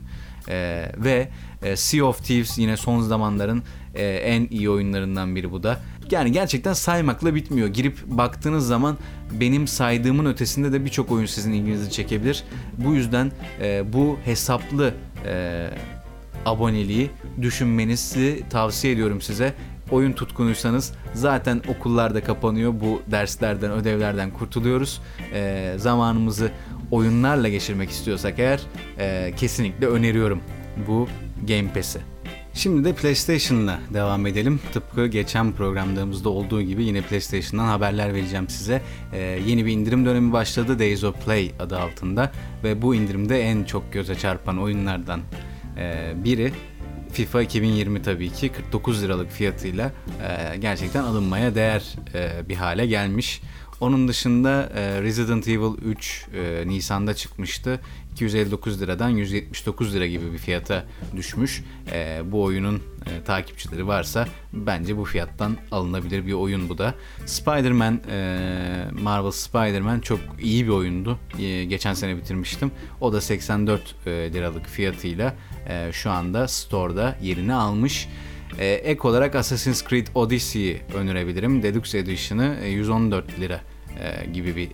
E, 0.50 0.92
ve 0.98 1.30
e, 1.64 1.76
Sea 1.76 2.06
of 2.06 2.24
Thieves 2.24 2.58
yine 2.58 2.78
son 2.78 3.02
zamanların 3.02 3.64
e, 3.96 4.06
en 4.06 4.48
iyi 4.50 4.70
oyunlarından 4.70 5.36
biri 5.36 5.52
bu 5.52 5.64
da. 5.64 5.80
Yani 6.12 6.32
gerçekten 6.32 6.74
saymakla 6.74 7.36
bitmiyor. 7.36 7.68
Girip 7.68 8.06
baktığınız 8.06 8.68
zaman 8.68 8.98
benim 9.32 9.68
saydığımın 9.68 10.26
ötesinde 10.26 10.74
de 10.74 10.86
birçok 10.86 11.12
oyun 11.12 11.26
sizin 11.26 11.54
ilginizi 11.54 11.92
çekebilir. 11.92 12.44
Bu 12.78 12.94
yüzden 12.94 13.32
e, 13.62 13.94
bu 13.94 14.18
hesaplı 14.26 14.94
e, 15.26 15.68
aboneliği 16.46 17.10
düşünmenizi 17.42 18.44
tavsiye 18.50 18.94
ediyorum 18.94 19.22
size. 19.22 19.54
Oyun 19.92 20.12
tutkunuysanız 20.14 20.94
zaten 21.14 21.62
okullar 21.68 22.16
da 22.16 22.24
kapanıyor. 22.24 22.74
Bu 22.82 23.02
derslerden, 23.08 23.72
ödevlerden 23.72 24.32
kurtuluyoruz. 24.32 25.02
E, 25.34 25.74
zamanımızı 25.78 26.52
oyunlarla 26.92 27.50
geçirmek 27.50 27.90
istiyorsak 27.90 28.40
eğer 28.40 28.60
e, 29.00 29.34
kesinlikle 29.38 29.88
öneriyorum 29.88 30.42
bu 30.88 31.08
Game 31.48 31.74
Pass'i. 31.74 32.00
Şimdi 32.54 32.84
de 32.84 32.94
PlayStation'la 32.94 33.80
devam 33.94 34.26
edelim. 34.26 34.60
Tıpkı 34.74 35.08
geçen 35.08 35.52
programlarımızda 35.52 36.30
olduğu 36.30 36.62
gibi 36.62 36.84
yine 36.84 37.02
PlayStation'dan 37.02 37.66
haberler 37.66 38.14
vereceğim 38.14 38.50
size. 38.50 38.82
Ee, 39.14 39.40
yeni 39.48 39.66
bir 39.66 39.72
indirim 39.72 40.06
dönemi 40.06 40.34
başladı 40.34 40.80
Days 40.80 41.04
of 41.04 41.26
Play 41.26 41.52
adı 41.60 41.80
altında 41.80 42.32
ve 42.64 42.82
bu 42.82 42.96
indirimde 42.96 43.42
en 43.42 43.64
çok 43.64 43.94
göze 43.94 44.16
çarpan 44.16 44.60
oyunlardan 44.60 45.22
e, 45.78 46.14
biri 46.16 46.52
FIFA 47.12 47.42
2020 47.42 48.02
tabii 48.02 48.30
ki 48.30 48.50
49 48.50 49.04
liralık 49.04 49.32
fiyatıyla 49.32 49.92
e, 50.22 50.58
gerçekten 50.58 51.04
alınmaya 51.04 51.56
değer 51.56 51.96
e, 52.14 52.50
bir 52.50 52.56
hale 52.56 52.86
gelmiş. 52.86 53.42
Onun 53.82 54.08
dışında 54.08 54.70
e, 54.76 55.02
Resident 55.02 55.48
Evil 55.48 55.78
3 55.86 56.26
e, 56.34 56.68
Nisan'da 56.68 57.14
çıkmıştı. 57.14 57.80
259 58.12 58.82
liradan 58.82 59.10
179 59.10 59.96
lira 59.96 60.08
gibi 60.08 60.34
bir 60.34 60.38
fiyata 60.38 60.86
düşmüş. 61.16 61.64
E, 61.92 62.22
bu 62.26 62.44
oyunun 62.44 62.76
e, 63.06 63.24
takipçileri 63.24 63.88
varsa 63.88 64.28
bence 64.54 64.98
bu 64.98 65.06
fiyattan 65.06 65.58
alınabilir 65.72 66.28
bir 66.28 66.34
oyun 66.34 66.70
bu 66.70 66.78
da. 66.78 66.94
Spider-Man, 67.26 68.00
e, 68.10 68.86
Marvel 69.02 69.32
Spider-Man 69.32 70.00
çok 70.00 70.20
iyi 70.42 70.66
bir 70.66 70.72
oyundu. 70.72 71.20
E, 71.40 71.66
geçen 71.66 71.94
sene 71.94 72.18
bitirmiştim. 72.18 72.72
O 73.02 73.14
da 73.14 73.22
84 73.22 73.96
e, 74.06 74.10
liralık 74.10 74.66
fiyatıyla 74.66 75.36
e, 75.68 75.92
şu 75.92 76.12
anda 76.12 76.48
store'da 76.48 77.16
yerini 77.22 77.54
almış. 77.54 78.08
E, 78.60 78.66
ek 78.66 79.08
olarak 79.08 79.36
Assassin's 79.36 79.84
Creed 79.88 80.08
Odyssey'i 80.16 80.82
önerebilirim. 80.94 81.64
Deluxe 81.64 81.98
Edition'ı 81.98 82.58
114 82.68 83.30
e, 83.30 83.42
lira 83.42 83.62
e, 84.00 84.26
gibi 84.32 84.56
bir 84.56 84.70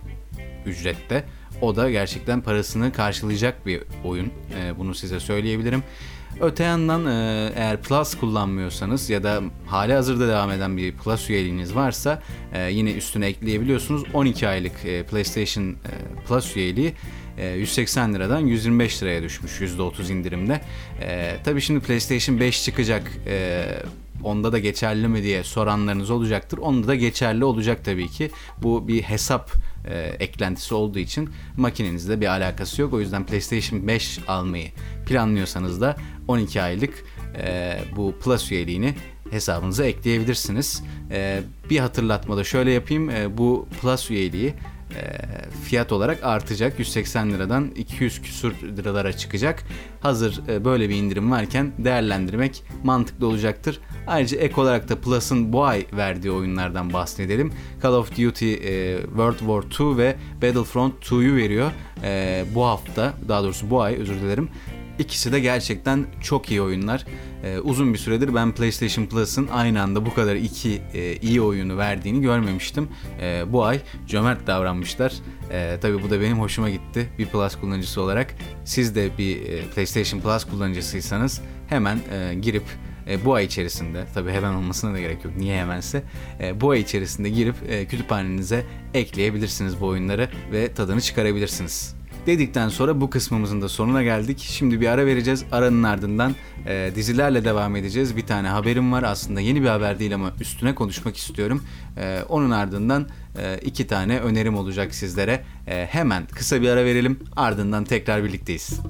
ücrette. 0.66 1.24
O 1.60 1.76
da 1.76 1.90
gerçekten 1.90 2.40
parasını 2.40 2.92
karşılayacak 2.92 3.66
bir 3.66 3.82
oyun. 4.04 4.32
E, 4.60 4.78
bunu 4.78 4.94
size 4.94 5.20
söyleyebilirim. 5.20 5.82
Öte 6.40 6.64
yandan 6.64 7.06
e, 7.06 7.52
eğer 7.56 7.82
Plus 7.82 8.14
kullanmıyorsanız 8.14 9.10
ya 9.10 9.22
da 9.22 9.42
hali 9.66 9.92
hazırda 9.92 10.28
devam 10.28 10.50
eden 10.50 10.76
bir 10.76 10.96
Plus 10.96 11.30
üyeliğiniz 11.30 11.74
varsa 11.74 12.22
e, 12.52 12.70
yine 12.70 12.92
üstüne 12.92 13.26
ekleyebiliyorsunuz. 13.26 14.02
12 14.14 14.48
aylık 14.48 14.84
e, 14.84 15.02
PlayStation 15.02 15.76
Plus 16.28 16.56
üyeliği 16.56 16.94
180 17.56 18.14
liradan 18.14 18.40
125 18.40 19.02
liraya 19.02 19.22
düşmüş 19.22 19.60
%30 19.60 20.12
indirimde. 20.12 20.60
Tabii 21.44 21.60
şimdi 21.60 21.80
PlayStation 21.80 22.40
5 22.40 22.64
çıkacak 22.64 23.12
onda 24.24 24.52
da 24.52 24.58
geçerli 24.58 25.08
mi 25.08 25.22
diye 25.22 25.44
soranlarınız 25.44 26.10
olacaktır. 26.10 26.58
Onda 26.58 26.88
da 26.88 26.94
geçerli 26.94 27.44
olacak 27.44 27.84
tabii 27.84 28.08
ki. 28.08 28.30
Bu 28.62 28.88
bir 28.88 29.02
hesap 29.02 29.50
e, 29.90 29.98
eklentisi 29.98 30.74
olduğu 30.74 30.98
için 30.98 31.30
makinenizle 31.56 32.20
bir 32.20 32.26
alakası 32.26 32.82
yok. 32.82 32.92
O 32.92 33.00
yüzden 33.00 33.26
PlayStation 33.26 33.86
5 33.86 34.18
almayı 34.28 34.68
planlıyorsanız 35.06 35.80
da 35.80 35.96
12 36.28 36.62
aylık 36.62 37.04
e, 37.42 37.78
bu 37.96 38.14
Plus 38.24 38.52
üyeliğini 38.52 38.94
hesabınıza 39.30 39.84
ekleyebilirsiniz. 39.84 40.82
E, 41.10 41.40
bir 41.70 41.78
hatırlatma 41.78 42.36
da 42.36 42.44
şöyle 42.44 42.70
yapayım. 42.70 43.10
E, 43.10 43.38
bu 43.38 43.68
Plus 43.80 44.10
üyeliği 44.10 44.48
e, 44.48 44.54
fiyat 45.64 45.92
olarak 45.92 46.24
artacak. 46.24 46.78
180 46.78 47.32
liradan 47.32 47.70
200 47.76 48.22
küsur 48.22 48.52
liralara 48.76 49.12
çıkacak. 49.12 49.64
Hazır 50.00 50.48
e, 50.48 50.64
böyle 50.64 50.88
bir 50.88 50.94
indirim 50.94 51.30
varken 51.30 51.72
değerlendirmek 51.78 52.62
mantıklı 52.84 53.26
olacaktır. 53.26 53.80
Ayrıca 54.06 54.38
ek 54.38 54.60
olarak 54.60 54.88
da 54.88 55.00
Plus'ın 55.00 55.52
bu 55.52 55.64
ay 55.64 55.86
verdiği 55.92 56.30
oyunlardan 56.30 56.92
bahsedelim. 56.92 57.52
Call 57.82 57.92
of 57.92 58.10
Duty 58.10 58.52
e, 58.52 59.00
World 59.02 59.38
War 59.38 59.86
II 59.86 59.96
ve 59.96 60.16
Battlefront 60.42 61.04
2'yu 61.04 61.36
veriyor. 61.36 61.70
Bu 62.54 62.64
hafta 62.64 63.14
daha 63.28 63.42
doğrusu 63.42 63.70
bu 63.70 63.82
ay 63.82 63.94
özür 63.94 64.14
dilerim. 64.14 64.48
İkisi 64.98 65.32
de 65.32 65.40
gerçekten 65.40 66.06
çok 66.20 66.50
iyi 66.50 66.62
oyunlar. 66.62 67.04
Ee, 67.44 67.58
uzun 67.58 67.94
bir 67.94 67.98
süredir 67.98 68.34
ben 68.34 68.52
PlayStation 68.52 69.06
Plus'ın 69.06 69.48
aynı 69.48 69.82
anda 69.82 70.06
bu 70.06 70.14
kadar 70.14 70.36
iki 70.36 70.82
e, 70.94 71.16
iyi 71.16 71.40
oyunu 71.40 71.76
verdiğini 71.76 72.20
görmemiştim. 72.20 72.88
E, 73.20 73.52
bu 73.52 73.64
ay 73.64 73.80
cömert 74.06 74.46
davranmışlar. 74.46 75.12
E, 75.50 75.78
tabii 75.80 76.02
bu 76.02 76.10
da 76.10 76.20
benim 76.20 76.40
hoşuma 76.40 76.70
gitti 76.70 77.08
bir 77.18 77.26
Plus 77.26 77.56
kullanıcısı 77.56 78.00
olarak. 78.00 78.34
Siz 78.64 78.94
de 78.94 79.10
bir 79.18 79.42
e, 79.42 79.60
PlayStation 79.74 80.20
Plus 80.20 80.44
kullanıcısıysanız 80.44 81.40
hemen 81.68 81.98
e, 82.12 82.34
girip 82.34 82.64
e, 83.08 83.24
bu 83.24 83.34
ay 83.34 83.44
içerisinde 83.44 84.04
tabii 84.14 84.30
hemen 84.30 84.54
olmasına 84.54 84.94
da 84.94 85.00
gerek 85.00 85.24
yok 85.24 85.36
niye 85.36 85.60
hemense 85.60 86.02
e, 86.40 86.60
bu 86.60 86.70
ay 86.70 86.80
içerisinde 86.80 87.30
girip 87.30 87.54
e, 87.68 87.86
kütüphanenize 87.86 88.64
ekleyebilirsiniz 88.94 89.80
bu 89.80 89.86
oyunları 89.86 90.28
ve 90.52 90.72
tadını 90.72 91.00
çıkarabilirsiniz 91.00 91.97
dedikten 92.28 92.68
sonra 92.68 93.00
bu 93.00 93.10
kısmımızın 93.10 93.62
da 93.62 93.68
sonuna 93.68 94.02
geldik. 94.02 94.38
Şimdi 94.38 94.80
bir 94.80 94.86
ara 94.86 95.06
vereceğiz. 95.06 95.44
Aranın 95.52 95.82
ardından 95.82 96.34
e, 96.66 96.92
dizilerle 96.94 97.44
devam 97.44 97.76
edeceğiz. 97.76 98.16
Bir 98.16 98.26
tane 98.26 98.48
haberim 98.48 98.92
var 98.92 99.02
aslında 99.02 99.40
yeni 99.40 99.62
bir 99.62 99.68
haber 99.68 99.98
değil 99.98 100.14
ama 100.14 100.32
üstüne 100.40 100.74
konuşmak 100.74 101.16
istiyorum. 101.16 101.62
E, 101.96 102.22
onun 102.28 102.50
ardından 102.50 103.08
e, 103.38 103.58
iki 103.58 103.86
tane 103.86 104.18
önerim 104.18 104.56
olacak 104.56 104.94
sizlere. 104.94 105.44
E, 105.66 105.86
hemen 105.90 106.26
kısa 106.26 106.62
bir 106.62 106.68
ara 106.68 106.84
verelim 106.84 107.18
ardından 107.36 107.84
tekrar 107.84 108.24
birlikteyiz. 108.24 108.80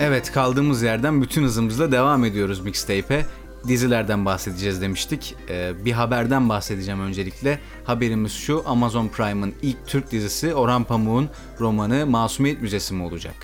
Evet 0.00 0.32
kaldığımız 0.32 0.82
yerden 0.82 1.22
bütün 1.22 1.44
hızımızla 1.44 1.92
devam 1.92 2.24
ediyoruz 2.24 2.60
mixtape'e 2.60 3.26
dizilerden 3.68 4.24
bahsedeceğiz 4.24 4.80
demiştik. 4.80 5.34
Ee, 5.48 5.72
bir 5.84 5.92
haberden 5.92 6.48
bahsedeceğim 6.48 7.00
öncelikle. 7.00 7.58
Haberimiz 7.84 8.32
şu 8.32 8.62
Amazon 8.66 9.08
Prime'ın 9.08 9.54
ilk 9.62 9.86
Türk 9.86 10.12
dizisi 10.12 10.54
Orhan 10.54 10.84
Pamuk'un 10.84 11.28
romanı 11.60 12.06
Masumiyet 12.06 12.62
Müzesi 12.62 12.94
mi 12.94 13.02
olacak? 13.02 13.34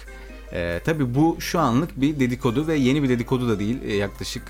Ee, 0.53 0.81
tabii 0.85 1.15
bu 1.15 1.37
şu 1.41 1.59
anlık 1.59 2.01
bir 2.01 2.21
dedikodu 2.21 2.67
ve 2.67 2.75
yeni 2.75 3.03
bir 3.03 3.09
dedikodu 3.09 3.49
da 3.49 3.59
değil. 3.59 3.79
Ee, 3.83 3.95
yaklaşık 3.95 4.43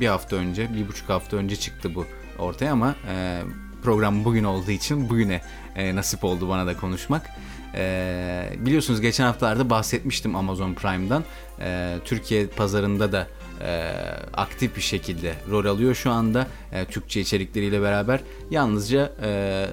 bir 0.00 0.06
hafta 0.06 0.36
önce, 0.36 0.74
bir 0.74 0.88
buçuk 0.88 1.08
hafta 1.08 1.36
önce 1.36 1.56
çıktı 1.56 1.94
bu 1.94 2.06
ortaya 2.38 2.72
ama 2.72 2.94
e, 3.08 3.42
program 3.82 4.24
bugün 4.24 4.44
olduğu 4.44 4.70
için 4.70 5.10
bugüne 5.10 5.40
e, 5.76 5.96
nasip 5.96 6.24
oldu 6.24 6.48
bana 6.48 6.66
da 6.66 6.76
konuşmak. 6.76 7.30
E, 7.74 8.52
biliyorsunuz 8.58 9.00
geçen 9.00 9.24
haftalarda 9.24 9.70
bahsetmiştim 9.70 10.36
Amazon 10.36 10.74
Prime'dan. 10.74 11.24
E, 11.60 11.96
Türkiye 12.04 12.46
pazarında 12.46 13.12
da 13.12 13.26
e, 13.60 13.92
aktif 14.32 14.76
bir 14.76 14.80
şekilde 14.80 15.34
rol 15.50 15.64
alıyor 15.64 15.94
şu 15.94 16.10
anda 16.10 16.46
e, 16.72 16.84
Türkçe 16.84 17.20
içerikleriyle 17.20 17.82
beraber. 17.82 18.20
Yalnızca 18.50 19.12
e, 19.22 19.66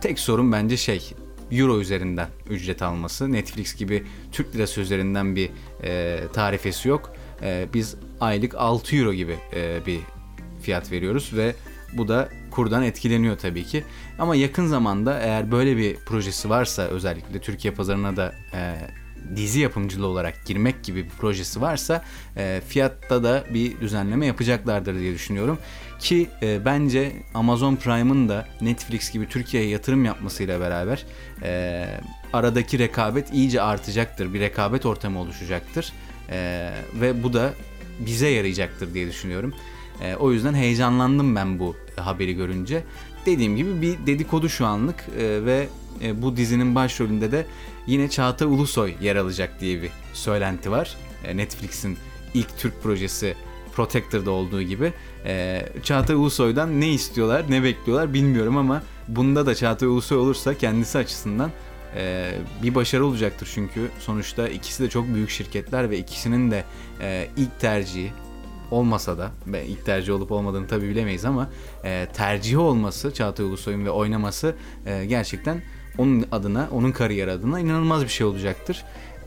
tek 0.00 0.18
sorun 0.18 0.52
bence 0.52 0.76
şey 0.76 1.14
Euro 1.52 1.80
üzerinden 1.80 2.28
ücret 2.50 2.82
alması. 2.82 3.32
Netflix 3.32 3.74
gibi 3.74 4.04
Türk 4.32 4.54
lirası 4.54 4.80
üzerinden 4.80 5.36
bir 5.36 5.50
e, 5.82 6.20
tarifesi 6.32 6.88
yok. 6.88 7.12
E, 7.42 7.68
biz 7.74 7.96
aylık 8.20 8.54
6 8.54 8.96
Euro 8.96 9.12
gibi 9.12 9.36
e, 9.54 9.86
bir 9.86 10.00
fiyat 10.62 10.92
veriyoruz 10.92 11.30
ve 11.36 11.54
bu 11.92 12.08
da 12.08 12.28
kurdan 12.50 12.82
etkileniyor 12.82 13.38
tabii 13.38 13.64
ki. 13.64 13.84
Ama 14.18 14.36
yakın 14.36 14.66
zamanda 14.66 15.20
eğer 15.20 15.52
böyle 15.52 15.76
bir 15.76 15.96
projesi 15.96 16.50
varsa 16.50 16.82
özellikle 16.82 17.38
Türkiye 17.38 17.74
pazarına 17.74 18.16
da 18.16 18.34
e, 18.54 18.74
dizi 19.36 19.60
yapımcılığı 19.60 20.06
olarak 20.06 20.46
girmek 20.46 20.84
gibi 20.84 21.04
bir 21.04 21.10
projesi 21.10 21.60
varsa 21.60 22.04
e, 22.36 22.62
fiyatta 22.68 23.24
da 23.24 23.44
bir 23.54 23.80
düzenleme 23.80 24.26
yapacaklardır 24.26 24.98
diye 24.98 25.14
düşünüyorum. 25.14 25.58
Ki 25.98 26.28
e, 26.42 26.64
bence 26.64 27.12
Amazon 27.34 27.76
Prime'ın 27.76 28.28
da 28.28 28.48
Netflix 28.60 29.10
gibi 29.10 29.28
Türkiye'ye 29.28 29.68
yatırım 29.68 30.04
yapmasıyla 30.04 30.60
beraber 30.60 31.04
e, 31.42 31.86
aradaki 32.32 32.78
rekabet 32.78 33.32
iyice 33.32 33.62
artacaktır. 33.62 34.34
Bir 34.34 34.40
rekabet 34.40 34.86
ortamı 34.86 35.20
oluşacaktır. 35.20 35.92
E, 36.30 36.70
ve 37.00 37.22
bu 37.22 37.32
da 37.32 37.52
bize 38.00 38.28
yarayacaktır 38.28 38.94
diye 38.94 39.08
düşünüyorum. 39.08 39.54
E, 40.02 40.14
o 40.14 40.32
yüzden 40.32 40.54
heyecanlandım 40.54 41.36
ben 41.36 41.58
bu 41.58 41.76
haberi 41.96 42.34
görünce. 42.34 42.84
Dediğim 43.26 43.56
gibi 43.56 43.82
bir 43.82 44.06
dedikodu 44.06 44.48
şu 44.48 44.66
anlık 44.66 45.04
e, 45.18 45.44
ve 45.44 45.66
e, 46.04 46.22
bu 46.22 46.36
dizinin 46.36 46.74
başrolünde 46.74 47.32
de 47.32 47.46
yine 47.86 48.10
Çağatay 48.10 48.48
Ulusoy 48.48 48.94
yer 49.00 49.16
alacak 49.16 49.60
diye 49.60 49.82
bir 49.82 49.90
söylenti 50.12 50.70
var. 50.70 50.96
E, 51.24 51.36
Netflix'in 51.36 51.98
ilk 52.34 52.58
Türk 52.58 52.82
projesi 52.82 53.34
Protector'da 53.72 54.30
olduğu 54.30 54.62
gibi. 54.62 54.92
E, 55.24 55.62
Çağatay 55.82 56.16
Ulusoy'dan 56.16 56.80
ne 56.80 56.88
istiyorlar, 56.88 57.44
ne 57.48 57.62
bekliyorlar 57.62 58.14
bilmiyorum 58.14 58.56
ama 58.56 58.82
bunda 59.08 59.46
da 59.46 59.54
Çağatay 59.54 59.88
Ulusoy 59.88 60.18
olursa 60.18 60.58
kendisi 60.58 60.98
açısından 60.98 61.50
bir 62.62 62.74
başarı 62.74 63.06
olacaktır 63.06 63.50
çünkü 63.54 63.90
sonuçta 63.98 64.48
ikisi 64.48 64.82
de 64.82 64.88
çok 64.88 65.14
büyük 65.14 65.30
şirketler 65.30 65.90
ve 65.90 65.98
ikisinin 65.98 66.50
de 66.50 66.64
ilk 67.36 67.60
tercihi 67.60 68.12
olmasa 68.70 69.18
da 69.18 69.30
ve 69.46 69.66
ilk 69.66 69.86
tercih 69.86 70.14
olup 70.14 70.32
olmadığını 70.32 70.66
tabii 70.66 70.88
bilemeyiz 70.88 71.24
ama 71.24 71.50
e, 71.84 72.06
tercihi 72.14 72.58
olması 72.58 73.14
Çağatay 73.14 73.46
Ulusoy'un 73.46 73.84
ve 73.84 73.90
oynaması 73.90 74.54
e, 74.86 75.04
gerçekten 75.04 75.62
onun 75.98 76.26
adına, 76.32 76.68
onun 76.72 76.92
kariyer 76.92 77.28
adına 77.28 77.60
inanılmaz 77.60 78.02
bir 78.02 78.08
şey 78.08 78.26
olacaktır. 78.26 78.84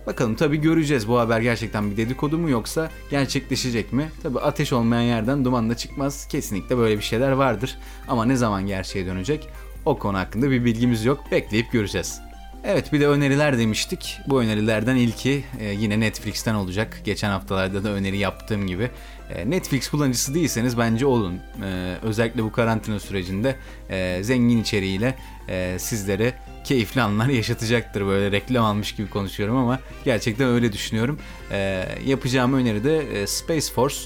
Bakalım 0.08 0.36
tabii 0.36 0.58
göreceğiz 0.58 1.08
bu 1.08 1.20
haber 1.20 1.42
gerçekten 1.42 1.92
bir 1.92 1.98
dedikodu 1.98 2.38
mu 2.38 2.50
yoksa 2.50 2.90
gerçekleşecek 3.10 3.94
mi? 3.94 4.10
Tabii 4.24 4.40
ateş 4.40 4.74
olmayan 4.74 5.02
yerden 5.02 5.46
duman 5.46 5.70
da 5.70 5.78
çıkmaz. 5.78 6.28
Kesinlikle 6.28 6.78
böyle 6.78 6.98
bir 6.98 7.04
şeyler 7.04 7.32
vardır. 7.32 7.78
Ama 8.08 8.26
ne 8.26 8.36
zaman 8.36 8.68
gerçeğe 8.68 9.06
dönecek 9.06 9.50
o 9.86 10.00
konu 10.00 10.18
hakkında 10.18 10.52
bir 10.52 10.66
bilgimiz 10.66 11.06
yok. 11.06 11.24
Bekleyip 11.32 11.72
göreceğiz. 11.72 12.22
Evet 12.64 12.94
bir 12.94 13.00
de 13.00 13.08
öneriler 13.08 13.58
demiştik. 13.58 14.18
Bu 14.28 14.42
önerilerden 14.42 14.96
ilki 14.96 15.44
e, 15.60 15.66
yine 15.66 16.00
Netflix'ten 16.00 16.56
olacak. 16.56 17.02
Geçen 17.04 17.30
haftalarda 17.30 17.84
da 17.84 17.90
öneri 17.90 18.18
yaptığım 18.18 18.68
gibi. 18.68 18.90
E, 19.30 19.50
Netflix 19.50 19.90
kullanıcısı 19.90 20.34
değilseniz 20.34 20.78
bence 20.78 21.06
olun. 21.06 21.40
E, 21.64 21.96
özellikle 22.02 22.44
bu 22.44 22.52
karantina 22.52 23.00
sürecinde 23.00 23.56
e, 23.90 24.24
zengin 24.24 24.62
içeriğiyle 24.62 25.16
e, 25.50 25.80
sizlere 25.80 26.34
keyifli 26.68 27.02
anlar 27.02 27.28
yaşatacaktır. 27.28 28.06
Böyle 28.06 28.32
reklam 28.32 28.66
almış 28.66 28.96
gibi 28.96 29.10
konuşuyorum 29.10 29.56
ama 29.58 29.80
gerçekten 30.06 30.48
öyle 30.48 30.74
düşünüyorum. 30.74 31.20
E, 31.52 31.88
yapacağım 32.06 32.54
öneri 32.54 32.84
de 32.84 33.22
e, 33.22 33.28
Space 33.28 33.74
Force. 33.74 33.98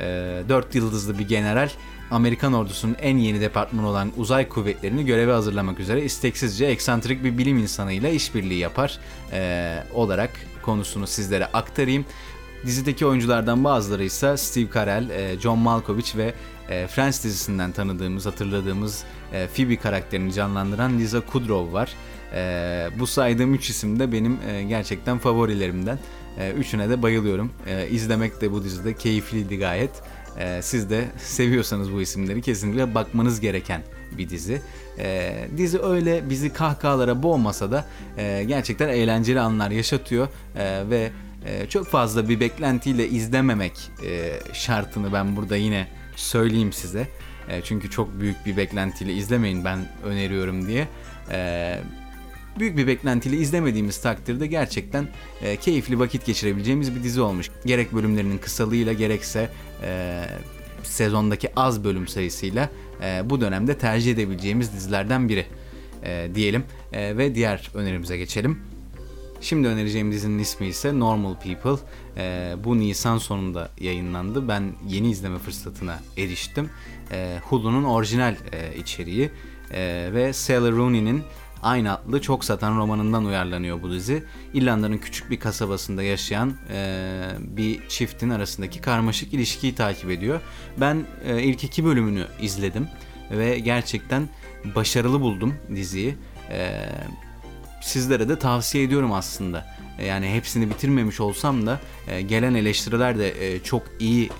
E, 0.00 0.04
4 0.48 0.74
yıldızlı 0.74 1.18
bir 1.18 1.28
general 1.28 1.70
Amerikan 2.10 2.52
ordusunun 2.52 2.96
en 3.00 3.16
yeni 3.16 3.40
departmanı 3.40 3.88
olan 3.88 4.12
uzay 4.16 4.48
kuvvetlerini 4.48 5.04
göreve 5.04 5.32
hazırlamak 5.32 5.80
üzere 5.80 6.04
isteksizce 6.04 6.66
eksantrik 6.66 7.24
bir 7.24 7.38
bilim 7.38 7.58
insanıyla 7.58 8.08
işbirliği 8.08 8.58
yapar 8.58 8.98
e, 9.32 9.74
olarak 9.94 10.30
konusunu 10.62 11.06
sizlere 11.06 11.46
aktarayım. 11.46 12.04
Dizideki 12.66 13.06
oyunculardan 13.06 13.64
bazıları 13.64 14.04
ise 14.04 14.36
Steve 14.36 14.66
Carell, 14.74 15.10
e, 15.10 15.40
John 15.40 15.58
Malkovich 15.58 16.16
ve 16.16 16.34
e, 16.68 16.86
Friends 16.86 17.24
dizisinden 17.24 17.72
tanıdığımız, 17.72 18.26
hatırladığımız 18.26 19.04
e, 19.32 19.46
Phoebe 19.46 19.76
karakterini 19.76 20.32
canlandıran 20.32 20.98
Lisa 20.98 21.20
Kudrow 21.20 21.72
var. 21.72 21.94
Bu 22.98 23.06
saydığım 23.06 23.54
3 23.54 23.70
isim 23.70 23.98
de 23.98 24.12
benim 24.12 24.38
gerçekten 24.68 25.18
favorilerimden. 25.18 25.98
Üçüne 26.58 26.90
de 26.90 27.02
bayılıyorum. 27.02 27.52
İzlemek 27.90 28.40
de 28.40 28.52
bu 28.52 28.64
dizide 28.64 28.94
keyifliydi 28.94 29.58
gayet. 29.58 29.90
Siz 30.60 30.90
de 30.90 31.04
seviyorsanız 31.18 31.92
bu 31.92 32.00
isimleri 32.00 32.42
kesinlikle 32.42 32.94
bakmanız 32.94 33.40
gereken 33.40 33.82
bir 34.18 34.28
dizi. 34.28 34.62
Dizi 35.56 35.78
öyle 35.78 36.30
bizi 36.30 36.52
kahkahalara 36.52 37.22
boğmasa 37.22 37.70
da 37.70 37.84
gerçekten 38.46 38.88
eğlenceli 38.88 39.40
anlar 39.40 39.70
yaşatıyor 39.70 40.28
ve 40.90 41.10
e, 41.46 41.68
çok 41.68 41.86
fazla 41.86 42.28
bir 42.28 42.40
beklentiyle 42.40 43.08
izlememek 43.08 43.90
e, 44.06 44.38
şartını 44.52 45.12
ben 45.12 45.36
burada 45.36 45.56
yine 45.56 45.88
söyleyeyim 46.16 46.72
size. 46.72 47.08
E, 47.48 47.62
çünkü 47.62 47.90
çok 47.90 48.20
büyük 48.20 48.46
bir 48.46 48.56
beklentiyle 48.56 49.14
izlemeyin 49.14 49.64
ben 49.64 49.78
öneriyorum 50.04 50.68
diye. 50.68 50.88
E, 51.30 51.78
büyük 52.58 52.76
bir 52.76 52.86
beklentiyle 52.86 53.36
izlemediğimiz 53.36 54.00
takdirde 54.00 54.46
gerçekten 54.46 55.08
keyifli 55.60 55.98
vakit 55.98 56.26
geçirebileceğimiz 56.26 56.96
bir 56.96 57.02
dizi 57.02 57.20
olmuş. 57.20 57.50
Gerek 57.66 57.92
bölümlerinin 57.92 58.38
kısalığıyla 58.38 58.92
gerekse 58.92 59.48
sezondaki 60.82 61.50
az 61.56 61.84
bölüm 61.84 62.08
sayısıyla 62.08 62.70
bu 63.24 63.40
dönemde 63.40 63.78
tercih 63.78 64.12
edebileceğimiz 64.12 64.72
dizilerden 64.72 65.28
biri 65.28 65.46
diyelim 66.34 66.64
ve 66.92 67.34
diğer 67.34 67.70
önerimize 67.74 68.16
geçelim. 68.16 68.71
Şimdi 69.42 69.68
önereceğim 69.68 70.12
dizinin 70.12 70.38
ismi 70.38 70.66
ise 70.66 70.98
Normal 70.98 71.34
People. 71.34 71.82
E, 72.16 72.54
bu 72.64 72.78
Nisan 72.78 73.18
sonunda 73.18 73.70
yayınlandı. 73.80 74.48
Ben 74.48 74.72
yeni 74.88 75.10
izleme 75.10 75.38
fırsatına 75.38 75.98
eriştim. 76.16 76.70
E, 77.10 77.38
Hulu'nun 77.44 77.84
orijinal 77.84 78.34
e, 78.52 78.76
içeriği 78.76 79.30
e, 79.70 80.10
ve 80.12 80.32
Sally 80.32 80.72
Rooney'nin 80.72 81.22
aynı 81.62 81.92
adlı 81.92 82.20
çok 82.20 82.44
satan 82.44 82.78
romanından 82.78 83.24
uyarlanıyor 83.24 83.82
bu 83.82 83.90
dizi. 83.90 84.24
İrlanda'nın 84.54 84.98
küçük 84.98 85.30
bir 85.30 85.40
kasabasında 85.40 86.02
yaşayan 86.02 86.54
e, 86.70 87.20
bir 87.38 87.88
çiftin 87.88 88.30
arasındaki 88.30 88.80
karmaşık 88.80 89.34
ilişkiyi 89.34 89.74
takip 89.74 90.10
ediyor. 90.10 90.40
Ben 90.76 91.06
e, 91.24 91.42
ilk 91.42 91.64
iki 91.64 91.84
bölümünü 91.84 92.26
izledim 92.40 92.88
ve 93.30 93.58
gerçekten 93.58 94.28
başarılı 94.74 95.20
buldum 95.20 95.54
diziyi. 95.74 96.14
E, 96.50 96.88
sizlere 97.82 98.28
de 98.28 98.38
tavsiye 98.38 98.84
ediyorum 98.84 99.12
aslında. 99.12 99.66
E, 99.98 100.06
yani 100.06 100.34
hepsini 100.34 100.70
bitirmemiş 100.70 101.20
olsam 101.20 101.66
da 101.66 101.80
e, 102.08 102.22
gelen 102.22 102.54
eleştiriler 102.54 103.18
de 103.18 103.54
e, 103.54 103.62
çok 103.62 103.82
iyi 103.98 104.30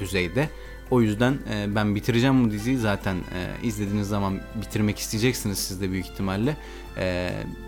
düzeyde. 0.00 0.48
O 0.90 1.02
yüzden 1.02 1.38
ben 1.68 1.94
bitireceğim 1.94 2.44
bu 2.44 2.50
diziyi 2.50 2.78
zaten 2.78 3.16
izlediğiniz 3.62 4.08
zaman 4.08 4.40
bitirmek 4.54 4.98
isteyeceksiniz 4.98 5.58
siz 5.58 5.80
de 5.80 5.90
büyük 5.90 6.06
ihtimalle. 6.06 6.56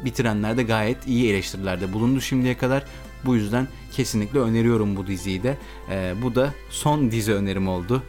Bitirenler 0.04 0.56
de 0.56 0.62
gayet 0.62 1.06
iyi 1.06 1.30
eleştirilerde 1.30 1.92
bulundu 1.92 2.20
şimdiye 2.20 2.56
kadar. 2.56 2.84
Bu 3.24 3.36
yüzden 3.36 3.68
kesinlikle 3.92 4.38
öneriyorum 4.38 4.96
bu 4.96 5.06
diziyi 5.06 5.42
de. 5.42 5.56
bu 6.22 6.34
da 6.34 6.54
son 6.70 7.10
dizi 7.10 7.34
önerim 7.34 7.68
oldu 7.68 8.02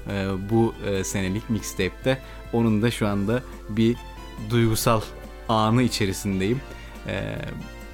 bu 0.50 0.74
senelik 1.04 1.50
mixtape'te. 1.50 2.22
Onun 2.54 2.82
da 2.82 2.92
şu 2.92 3.08
anda 3.08 3.44
bir 3.70 3.96
duygusal 4.50 5.02
anı 5.50 5.84
içerisindeyim. 5.84 6.62
Ee, 7.08 7.36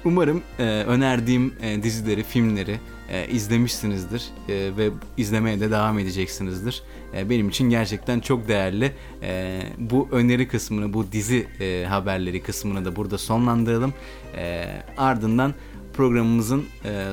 umarım 0.04 0.42
e, 0.58 0.62
önerdiğim 0.62 1.54
e, 1.62 1.82
dizileri, 1.82 2.22
filmleri 2.22 2.78
e, 3.08 3.28
izlemişsinizdir 3.28 4.30
ve 4.48 4.90
izlemeye 5.16 5.60
de 5.60 5.70
devam 5.70 5.98
edeceksinizdir. 5.98 6.82
benim 7.30 7.48
için 7.48 7.70
gerçekten 7.70 8.20
çok 8.20 8.48
değerli. 8.48 8.92
bu 9.78 10.08
öneri 10.12 10.48
kısmını, 10.48 10.92
bu 10.92 11.12
dizi 11.12 11.46
haberleri 11.88 12.42
kısmını 12.42 12.84
da 12.84 12.96
burada 12.96 13.18
sonlandıralım. 13.18 13.94
ardından 14.96 15.54
programımızın 15.92 16.64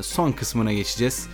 son 0.02 0.32
kısmına 0.32 0.74
geçeceğiz. 0.74 1.28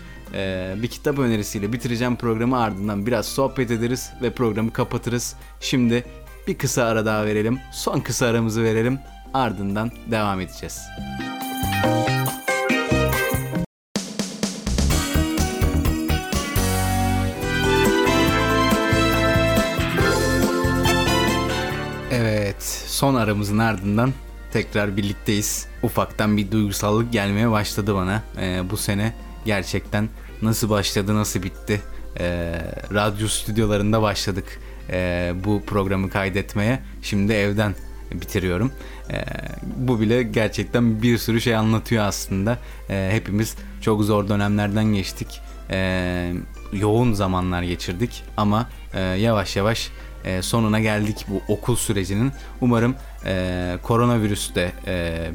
bir 0.81 0.87
kitap 0.87 1.19
önerisiyle 1.19 1.73
bitireceğim 1.73 2.15
programı 2.15 2.61
ardından 2.61 3.05
biraz 3.05 3.25
sohbet 3.25 3.71
ederiz 3.71 4.09
ve 4.21 4.29
programı 4.29 4.73
kapatırız. 4.73 5.35
Şimdi 5.59 6.03
bir 6.47 6.57
kısa 6.57 6.83
ara 6.83 7.05
daha 7.05 7.25
verelim. 7.25 7.59
Son 7.73 7.99
kısa 7.99 8.27
aramızı 8.27 8.63
verelim. 8.63 8.99
Ardından 9.33 9.91
devam 10.11 10.41
edeceğiz. 10.41 10.81
Evet, 22.11 22.63
son 22.87 23.15
aramızın 23.15 23.57
ardından 23.57 24.13
tekrar 24.51 24.97
birlikteyiz. 24.97 25.67
Ufaktan 25.83 26.37
bir 26.37 26.51
duygusallık 26.51 27.13
gelmeye 27.13 27.51
başladı 27.51 27.95
bana. 27.95 28.23
Ee, 28.37 28.61
bu 28.69 28.77
sene 28.77 29.13
gerçekten 29.45 30.09
nasıl 30.41 30.69
başladı, 30.69 31.15
nasıl 31.15 31.43
bitti? 31.43 31.81
Ee, 32.19 32.61
radyo 32.93 33.27
stüdyolarında 33.27 34.01
başladık 34.01 34.59
e, 34.89 35.31
bu 35.43 35.63
programı 35.65 36.09
kaydetmeye. 36.09 36.79
Şimdi 37.01 37.33
evden 37.33 37.75
bitiriyorum. 38.13 38.71
E, 39.11 39.25
bu 39.77 40.01
bile 40.01 40.23
gerçekten 40.23 41.01
bir 41.01 41.17
sürü 41.17 41.41
şey 41.41 41.55
anlatıyor 41.55 42.03
aslında. 42.05 42.57
E, 42.89 43.09
hepimiz 43.11 43.55
çok 43.81 44.03
zor 44.03 44.29
dönemlerden 44.29 44.85
geçtik. 44.85 45.41
E, 45.69 46.33
yoğun 46.73 47.13
zamanlar 47.13 47.63
geçirdik 47.63 48.23
ama 48.37 48.69
e, 48.93 48.99
yavaş 48.99 49.55
yavaş 49.55 49.91
e, 50.25 50.41
sonuna 50.41 50.79
geldik 50.79 51.25
bu 51.27 51.53
okul 51.53 51.75
sürecinin. 51.75 52.31
Umarım 52.61 52.95
e, 53.25 53.77
koronavirüs 53.83 54.55
de 54.55 54.71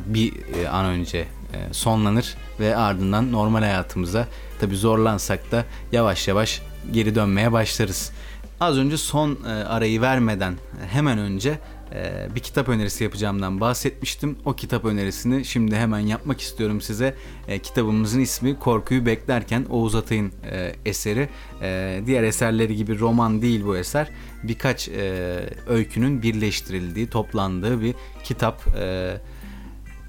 bir 0.07 0.33
an 0.73 0.85
önce 0.85 1.25
sonlanır 1.73 2.35
ve 2.61 2.77
ardından 2.77 3.33
normal 3.33 3.61
hayatımıza 3.61 4.27
tabi 4.61 4.77
zorlansak 4.77 5.53
da 5.53 5.65
yavaş 5.93 6.29
yavaş 6.29 6.63
geri 6.93 7.15
dönmeye 7.15 7.53
başlarız. 7.53 8.13
Az 8.61 8.79
önce 8.79 8.97
son 8.97 9.39
arayı 9.45 10.01
vermeden 10.01 10.55
hemen 10.93 11.19
önce 11.19 11.59
e, 11.95 12.29
bir 12.35 12.41
kitap 12.41 12.69
önerisi 12.69 13.05
yapacağımdan 13.05 13.61
bahsetmiştim. 13.61 14.37
O 14.45 14.57
kitap 14.57 14.85
önerisini 14.85 15.45
şimdi 15.45 15.77
hemen 15.77 15.99
yapmak 15.99 16.41
istiyorum 16.41 16.81
size. 16.81 17.15
E, 17.49 17.59
kitabımızın 17.59 18.21
ismi 18.21 18.59
Korkuyu 18.59 19.07
Beklerken 19.07 19.67
Oğuz 19.71 19.95
Atay'ın 19.95 20.33
e, 20.51 20.73
eseri. 20.85 21.29
E, 21.63 22.01
diğer 22.07 22.23
eserleri 22.23 22.77
gibi 22.77 22.99
roman 22.99 23.43
değil 23.43 23.65
bu 23.65 23.77
eser. 23.77 24.09
Birkaç 24.43 24.89
e, 24.89 25.41
öykünün 25.69 26.23
birleştirildiği, 26.23 27.11
toplandığı 27.11 27.81
bir 27.81 27.95
kitap. 28.25 28.77
E, 28.79 29.17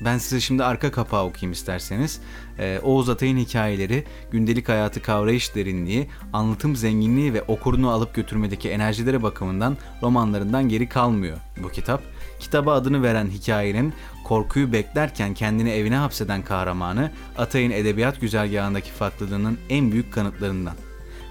ben 0.01 0.17
size 0.17 0.39
şimdi 0.39 0.63
arka 0.63 0.91
kapağı 0.91 1.25
okuyayım 1.25 1.51
isterseniz. 1.51 2.21
Ee, 2.59 2.79
Oğuz 2.83 3.09
Atay'ın 3.09 3.38
hikayeleri, 3.38 4.03
gündelik 4.31 4.69
hayatı 4.69 5.01
kavrayış 5.01 5.55
derinliği, 5.55 6.09
anlatım 6.33 6.75
zenginliği 6.75 7.33
ve 7.33 7.41
okurunu 7.41 7.89
alıp 7.89 8.15
götürmedeki 8.15 8.69
enerjileri 8.69 9.23
bakımından 9.23 9.77
romanlarından 10.03 10.69
geri 10.69 10.89
kalmıyor 10.89 11.38
bu 11.63 11.69
kitap. 11.69 12.01
Kitaba 12.39 12.73
adını 12.73 13.03
veren 13.03 13.27
hikayenin 13.27 13.93
korkuyu 14.23 14.73
beklerken 14.73 15.33
kendini 15.33 15.69
evine 15.69 15.95
hapseden 15.95 16.41
kahramanı 16.43 17.12
Atay'ın 17.38 17.71
edebiyat 17.71 18.21
güzergahındaki 18.21 18.91
farklılığının 18.91 19.57
en 19.69 19.91
büyük 19.91 20.13
kanıtlarından. 20.13 20.75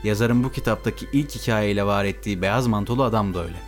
Yazarın 0.05 0.45
bu 0.45 0.53
kitaptaki 0.53 1.07
ilk 1.13 1.31
hikayeyle 1.31 1.87
var 1.87 2.05
ettiği 2.05 2.43
beyaz 2.43 2.67
mantolu 2.67 3.03
adam 3.03 3.35
da 3.35 3.45
öyle 3.45 3.68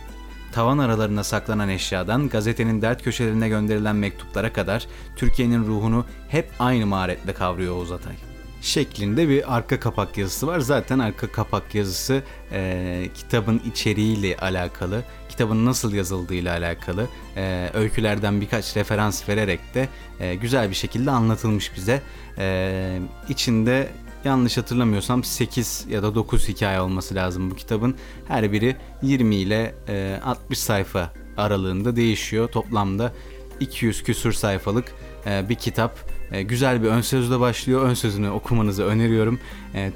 tavan 0.51 0.77
aralarına 0.77 1.23
saklanan 1.23 1.69
eşyadan 1.69 2.29
gazetenin 2.29 2.81
dert 2.81 3.03
köşelerine 3.03 3.49
gönderilen 3.49 3.95
mektuplara 3.95 4.53
kadar 4.53 4.87
Türkiye'nin 5.15 5.65
ruhunu 5.65 6.05
hep 6.27 6.49
aynı 6.59 6.85
maharetle 6.85 7.33
kavruyor 7.33 7.75
Oğuz 7.75 7.91
Atay. 7.91 8.15
Şeklinde 8.61 9.29
bir 9.29 9.55
arka 9.55 9.79
kapak 9.79 10.17
yazısı 10.17 10.47
var. 10.47 10.59
Zaten 10.59 10.99
arka 10.99 11.31
kapak 11.31 11.75
yazısı 11.75 12.23
e, 12.51 13.09
kitabın 13.13 13.61
içeriğiyle 13.65 14.37
alakalı, 14.37 15.03
kitabın 15.29 15.65
nasıl 15.65 15.93
yazıldığıyla 15.93 16.57
alakalı 16.57 17.07
e, 17.35 17.69
öykülerden 17.73 18.41
birkaç 18.41 18.77
referans 18.77 19.29
vererek 19.29 19.59
de 19.73 19.87
e, 20.19 20.35
güzel 20.35 20.69
bir 20.69 20.75
şekilde 20.75 21.11
anlatılmış 21.11 21.75
bize. 21.75 22.01
E, 22.37 22.99
içinde 23.29 23.89
Yanlış 24.25 24.57
hatırlamıyorsam 24.57 25.23
8 25.23 25.85
ya 25.89 26.03
da 26.03 26.15
9 26.15 26.47
hikaye 26.47 26.81
olması 26.81 27.15
lazım 27.15 27.51
bu 27.51 27.55
kitabın. 27.55 27.95
Her 28.27 28.51
biri 28.51 28.75
20 29.01 29.35
ile 29.35 29.75
60 30.23 30.57
e, 30.57 30.61
sayfa 30.61 31.13
aralığında 31.37 31.95
değişiyor. 31.95 32.47
Toplamda 32.47 33.13
200 33.59 34.03
küsur 34.03 34.33
sayfalık 34.33 34.93
e, 35.25 35.49
bir 35.49 35.55
kitap. 35.55 35.99
E, 36.31 36.41
güzel 36.41 36.83
bir 36.83 36.87
ön 36.87 37.01
sözle 37.01 37.39
başlıyor. 37.39 37.81
Ön 37.81 37.93
sözünü 37.93 38.29
okumanızı 38.29 38.83
öneriyorum. 38.83 39.39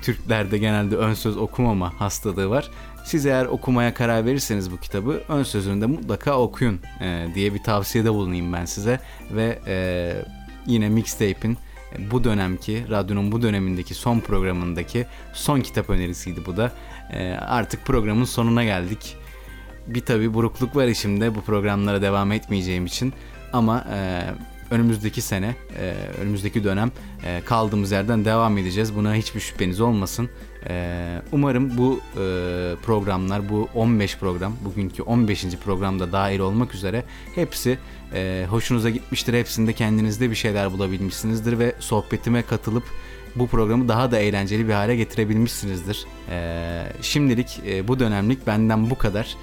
Türklerde 0.01 0.57
genelde 0.57 0.95
ön 0.95 1.13
söz 1.13 1.37
okumama 1.37 2.01
hastalığı 2.01 2.49
var. 2.49 2.71
Siz 3.05 3.25
eğer 3.25 3.45
okumaya 3.45 3.93
karar 3.93 4.25
verirseniz 4.25 4.71
bu 4.71 4.77
kitabı 4.77 5.21
ön 5.29 5.43
sözünü 5.43 5.81
de 5.81 5.85
mutlaka 5.85 6.39
okuyun 6.39 6.79
diye 7.35 7.53
bir 7.53 7.63
tavsiyede 7.63 8.13
bulunayım 8.13 8.53
ben 8.53 8.65
size. 8.65 8.99
Ve 9.31 9.59
yine 10.67 10.89
mixtape'in 10.89 11.57
bu 12.11 12.23
dönemki, 12.23 12.85
radyonun 12.89 13.31
bu 13.31 13.41
dönemindeki 13.41 13.93
son 13.93 14.19
programındaki 14.19 15.05
son 15.33 15.61
kitap 15.61 15.89
önerisiydi 15.89 16.45
bu 16.45 16.57
da. 16.57 16.71
E, 17.13 17.33
artık 17.33 17.85
programın 17.85 18.25
sonuna 18.25 18.63
geldik. 18.63 19.17
Bir 19.87 20.01
tabi 20.01 20.33
burukluk 20.33 20.75
var 20.75 20.87
içimde 20.87 21.35
bu 21.35 21.41
programlara 21.41 22.01
devam 22.01 22.31
etmeyeceğim 22.31 22.85
için. 22.85 23.13
Ama 23.53 23.85
e, 23.93 24.21
önümüzdeki 24.71 25.21
sene, 25.21 25.55
e, 25.79 25.93
önümüzdeki 26.21 26.63
dönem 26.63 26.91
e, 27.25 27.41
kaldığımız 27.45 27.91
yerden 27.91 28.25
devam 28.25 28.57
edeceğiz. 28.57 28.95
Buna 28.95 29.15
hiçbir 29.15 29.39
şüpheniz 29.39 29.81
olmasın. 29.81 30.29
E, 30.69 31.21
umarım 31.31 31.77
bu 31.77 31.99
e, 32.13 32.21
programlar, 32.83 33.49
bu 33.49 33.69
15 33.73 34.17
program, 34.17 34.53
bugünkü 34.65 35.03
15. 35.03 35.45
programda 35.65 36.11
dahil 36.11 36.39
olmak 36.39 36.75
üzere 36.75 37.03
hepsi 37.35 37.77
e, 38.13 38.45
hoşunuza 38.49 38.89
gitmiştir. 38.89 39.33
Hepsinde 39.33 39.73
kendinizde 39.73 40.29
bir 40.29 40.35
şeyler 40.35 40.71
bulabilmişsinizdir 40.71 41.59
ve 41.59 41.75
sohbetime 41.79 42.41
katılıp 42.41 42.83
bu 43.35 43.47
programı 43.47 43.87
daha 43.87 44.11
da 44.11 44.19
eğlenceli 44.19 44.67
bir 44.67 44.73
hale 44.73 44.95
getirebilmişsinizdir. 44.95 46.05
Ee, 46.29 46.83
şimdilik 47.01 47.61
e, 47.67 47.87
bu 47.87 47.99
dönemlik 47.99 48.47
benden 48.47 48.89
bu 48.89 48.97
kadar. 48.97 49.35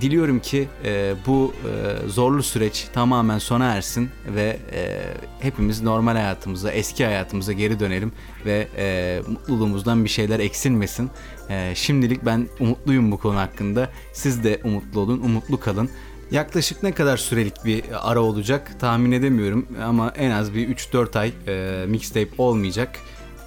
Diliyorum 0.00 0.40
ki 0.40 0.68
e, 0.84 1.14
bu 1.26 1.54
e, 1.64 2.08
zorlu 2.08 2.42
süreç 2.42 2.86
tamamen 2.92 3.38
sona 3.38 3.64
ersin 3.64 4.10
ve 4.34 4.58
e, 4.72 5.00
hepimiz 5.40 5.82
normal 5.82 6.12
hayatımıza, 6.12 6.72
eski 6.72 7.04
hayatımıza 7.04 7.52
geri 7.52 7.80
dönelim 7.80 8.12
ve 8.44 8.68
e, 8.76 9.20
mutluluğumuzdan 9.26 10.04
bir 10.04 10.08
şeyler 10.08 10.40
eksilmesin. 10.40 11.10
E, 11.50 11.72
şimdilik 11.74 12.24
ben 12.24 12.48
umutluyum 12.60 13.12
bu 13.12 13.18
konu 13.18 13.38
hakkında. 13.38 13.90
Siz 14.12 14.44
de 14.44 14.60
umutlu 14.64 15.00
olun, 15.00 15.20
umutlu 15.20 15.60
kalın. 15.60 15.90
Yaklaşık 16.30 16.82
ne 16.82 16.92
kadar 16.92 17.16
sürelik 17.16 17.64
bir 17.64 17.82
ara 18.10 18.20
olacak 18.20 18.80
tahmin 18.80 19.12
edemiyorum 19.12 19.66
ama 19.82 20.12
en 20.16 20.30
az 20.30 20.54
bir 20.54 20.68
3-4 20.76 21.18
ay 21.18 21.32
e, 21.46 21.86
mixtape 21.86 22.30
olmayacak. 22.38 22.98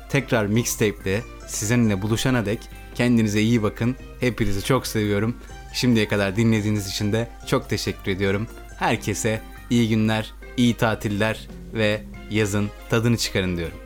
Tekrar 0.10 0.46
mixtape'de 0.46 1.22
sizinle 1.48 2.02
buluşana 2.02 2.46
dek 2.46 2.60
kendinize 2.96 3.42
iyi 3.42 3.64
bakın. 3.64 3.96
Hepinizi 4.20 4.64
çok 4.64 4.88
seviyorum. 4.88 5.36
Şimdiye 5.74 6.08
kadar 6.08 6.36
dinlediğiniz 6.36 6.88
için 6.88 7.14
de 7.14 7.28
çok 7.48 7.70
teşekkür 7.70 8.12
ediyorum. 8.12 8.48
Herkese 8.78 9.42
iyi 9.70 9.90
günler, 9.90 10.34
iyi 10.58 10.74
tatiller 10.74 11.48
ve 11.74 12.02
yazın 12.30 12.70
tadını 12.90 13.18
çıkarın 13.18 13.58
diyorum. 13.58 13.78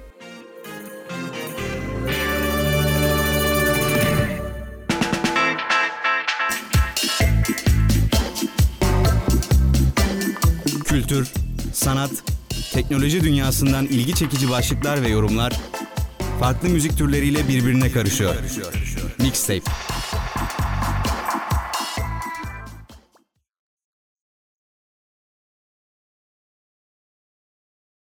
Kültür, 10.85 11.31
sanat, 11.73 12.11
teknoloji 12.73 13.23
dünyasından 13.23 13.85
ilgi 13.85 14.15
çekici 14.15 14.49
başlıklar 14.49 15.01
ve 15.01 15.09
yorumlar 15.09 15.53
farklı 16.39 16.69
müzik 16.69 16.97
türleriyle 16.97 17.47
birbirine 17.47 17.91
karışıyor. 17.91 18.35
Mixtape. 19.19 19.94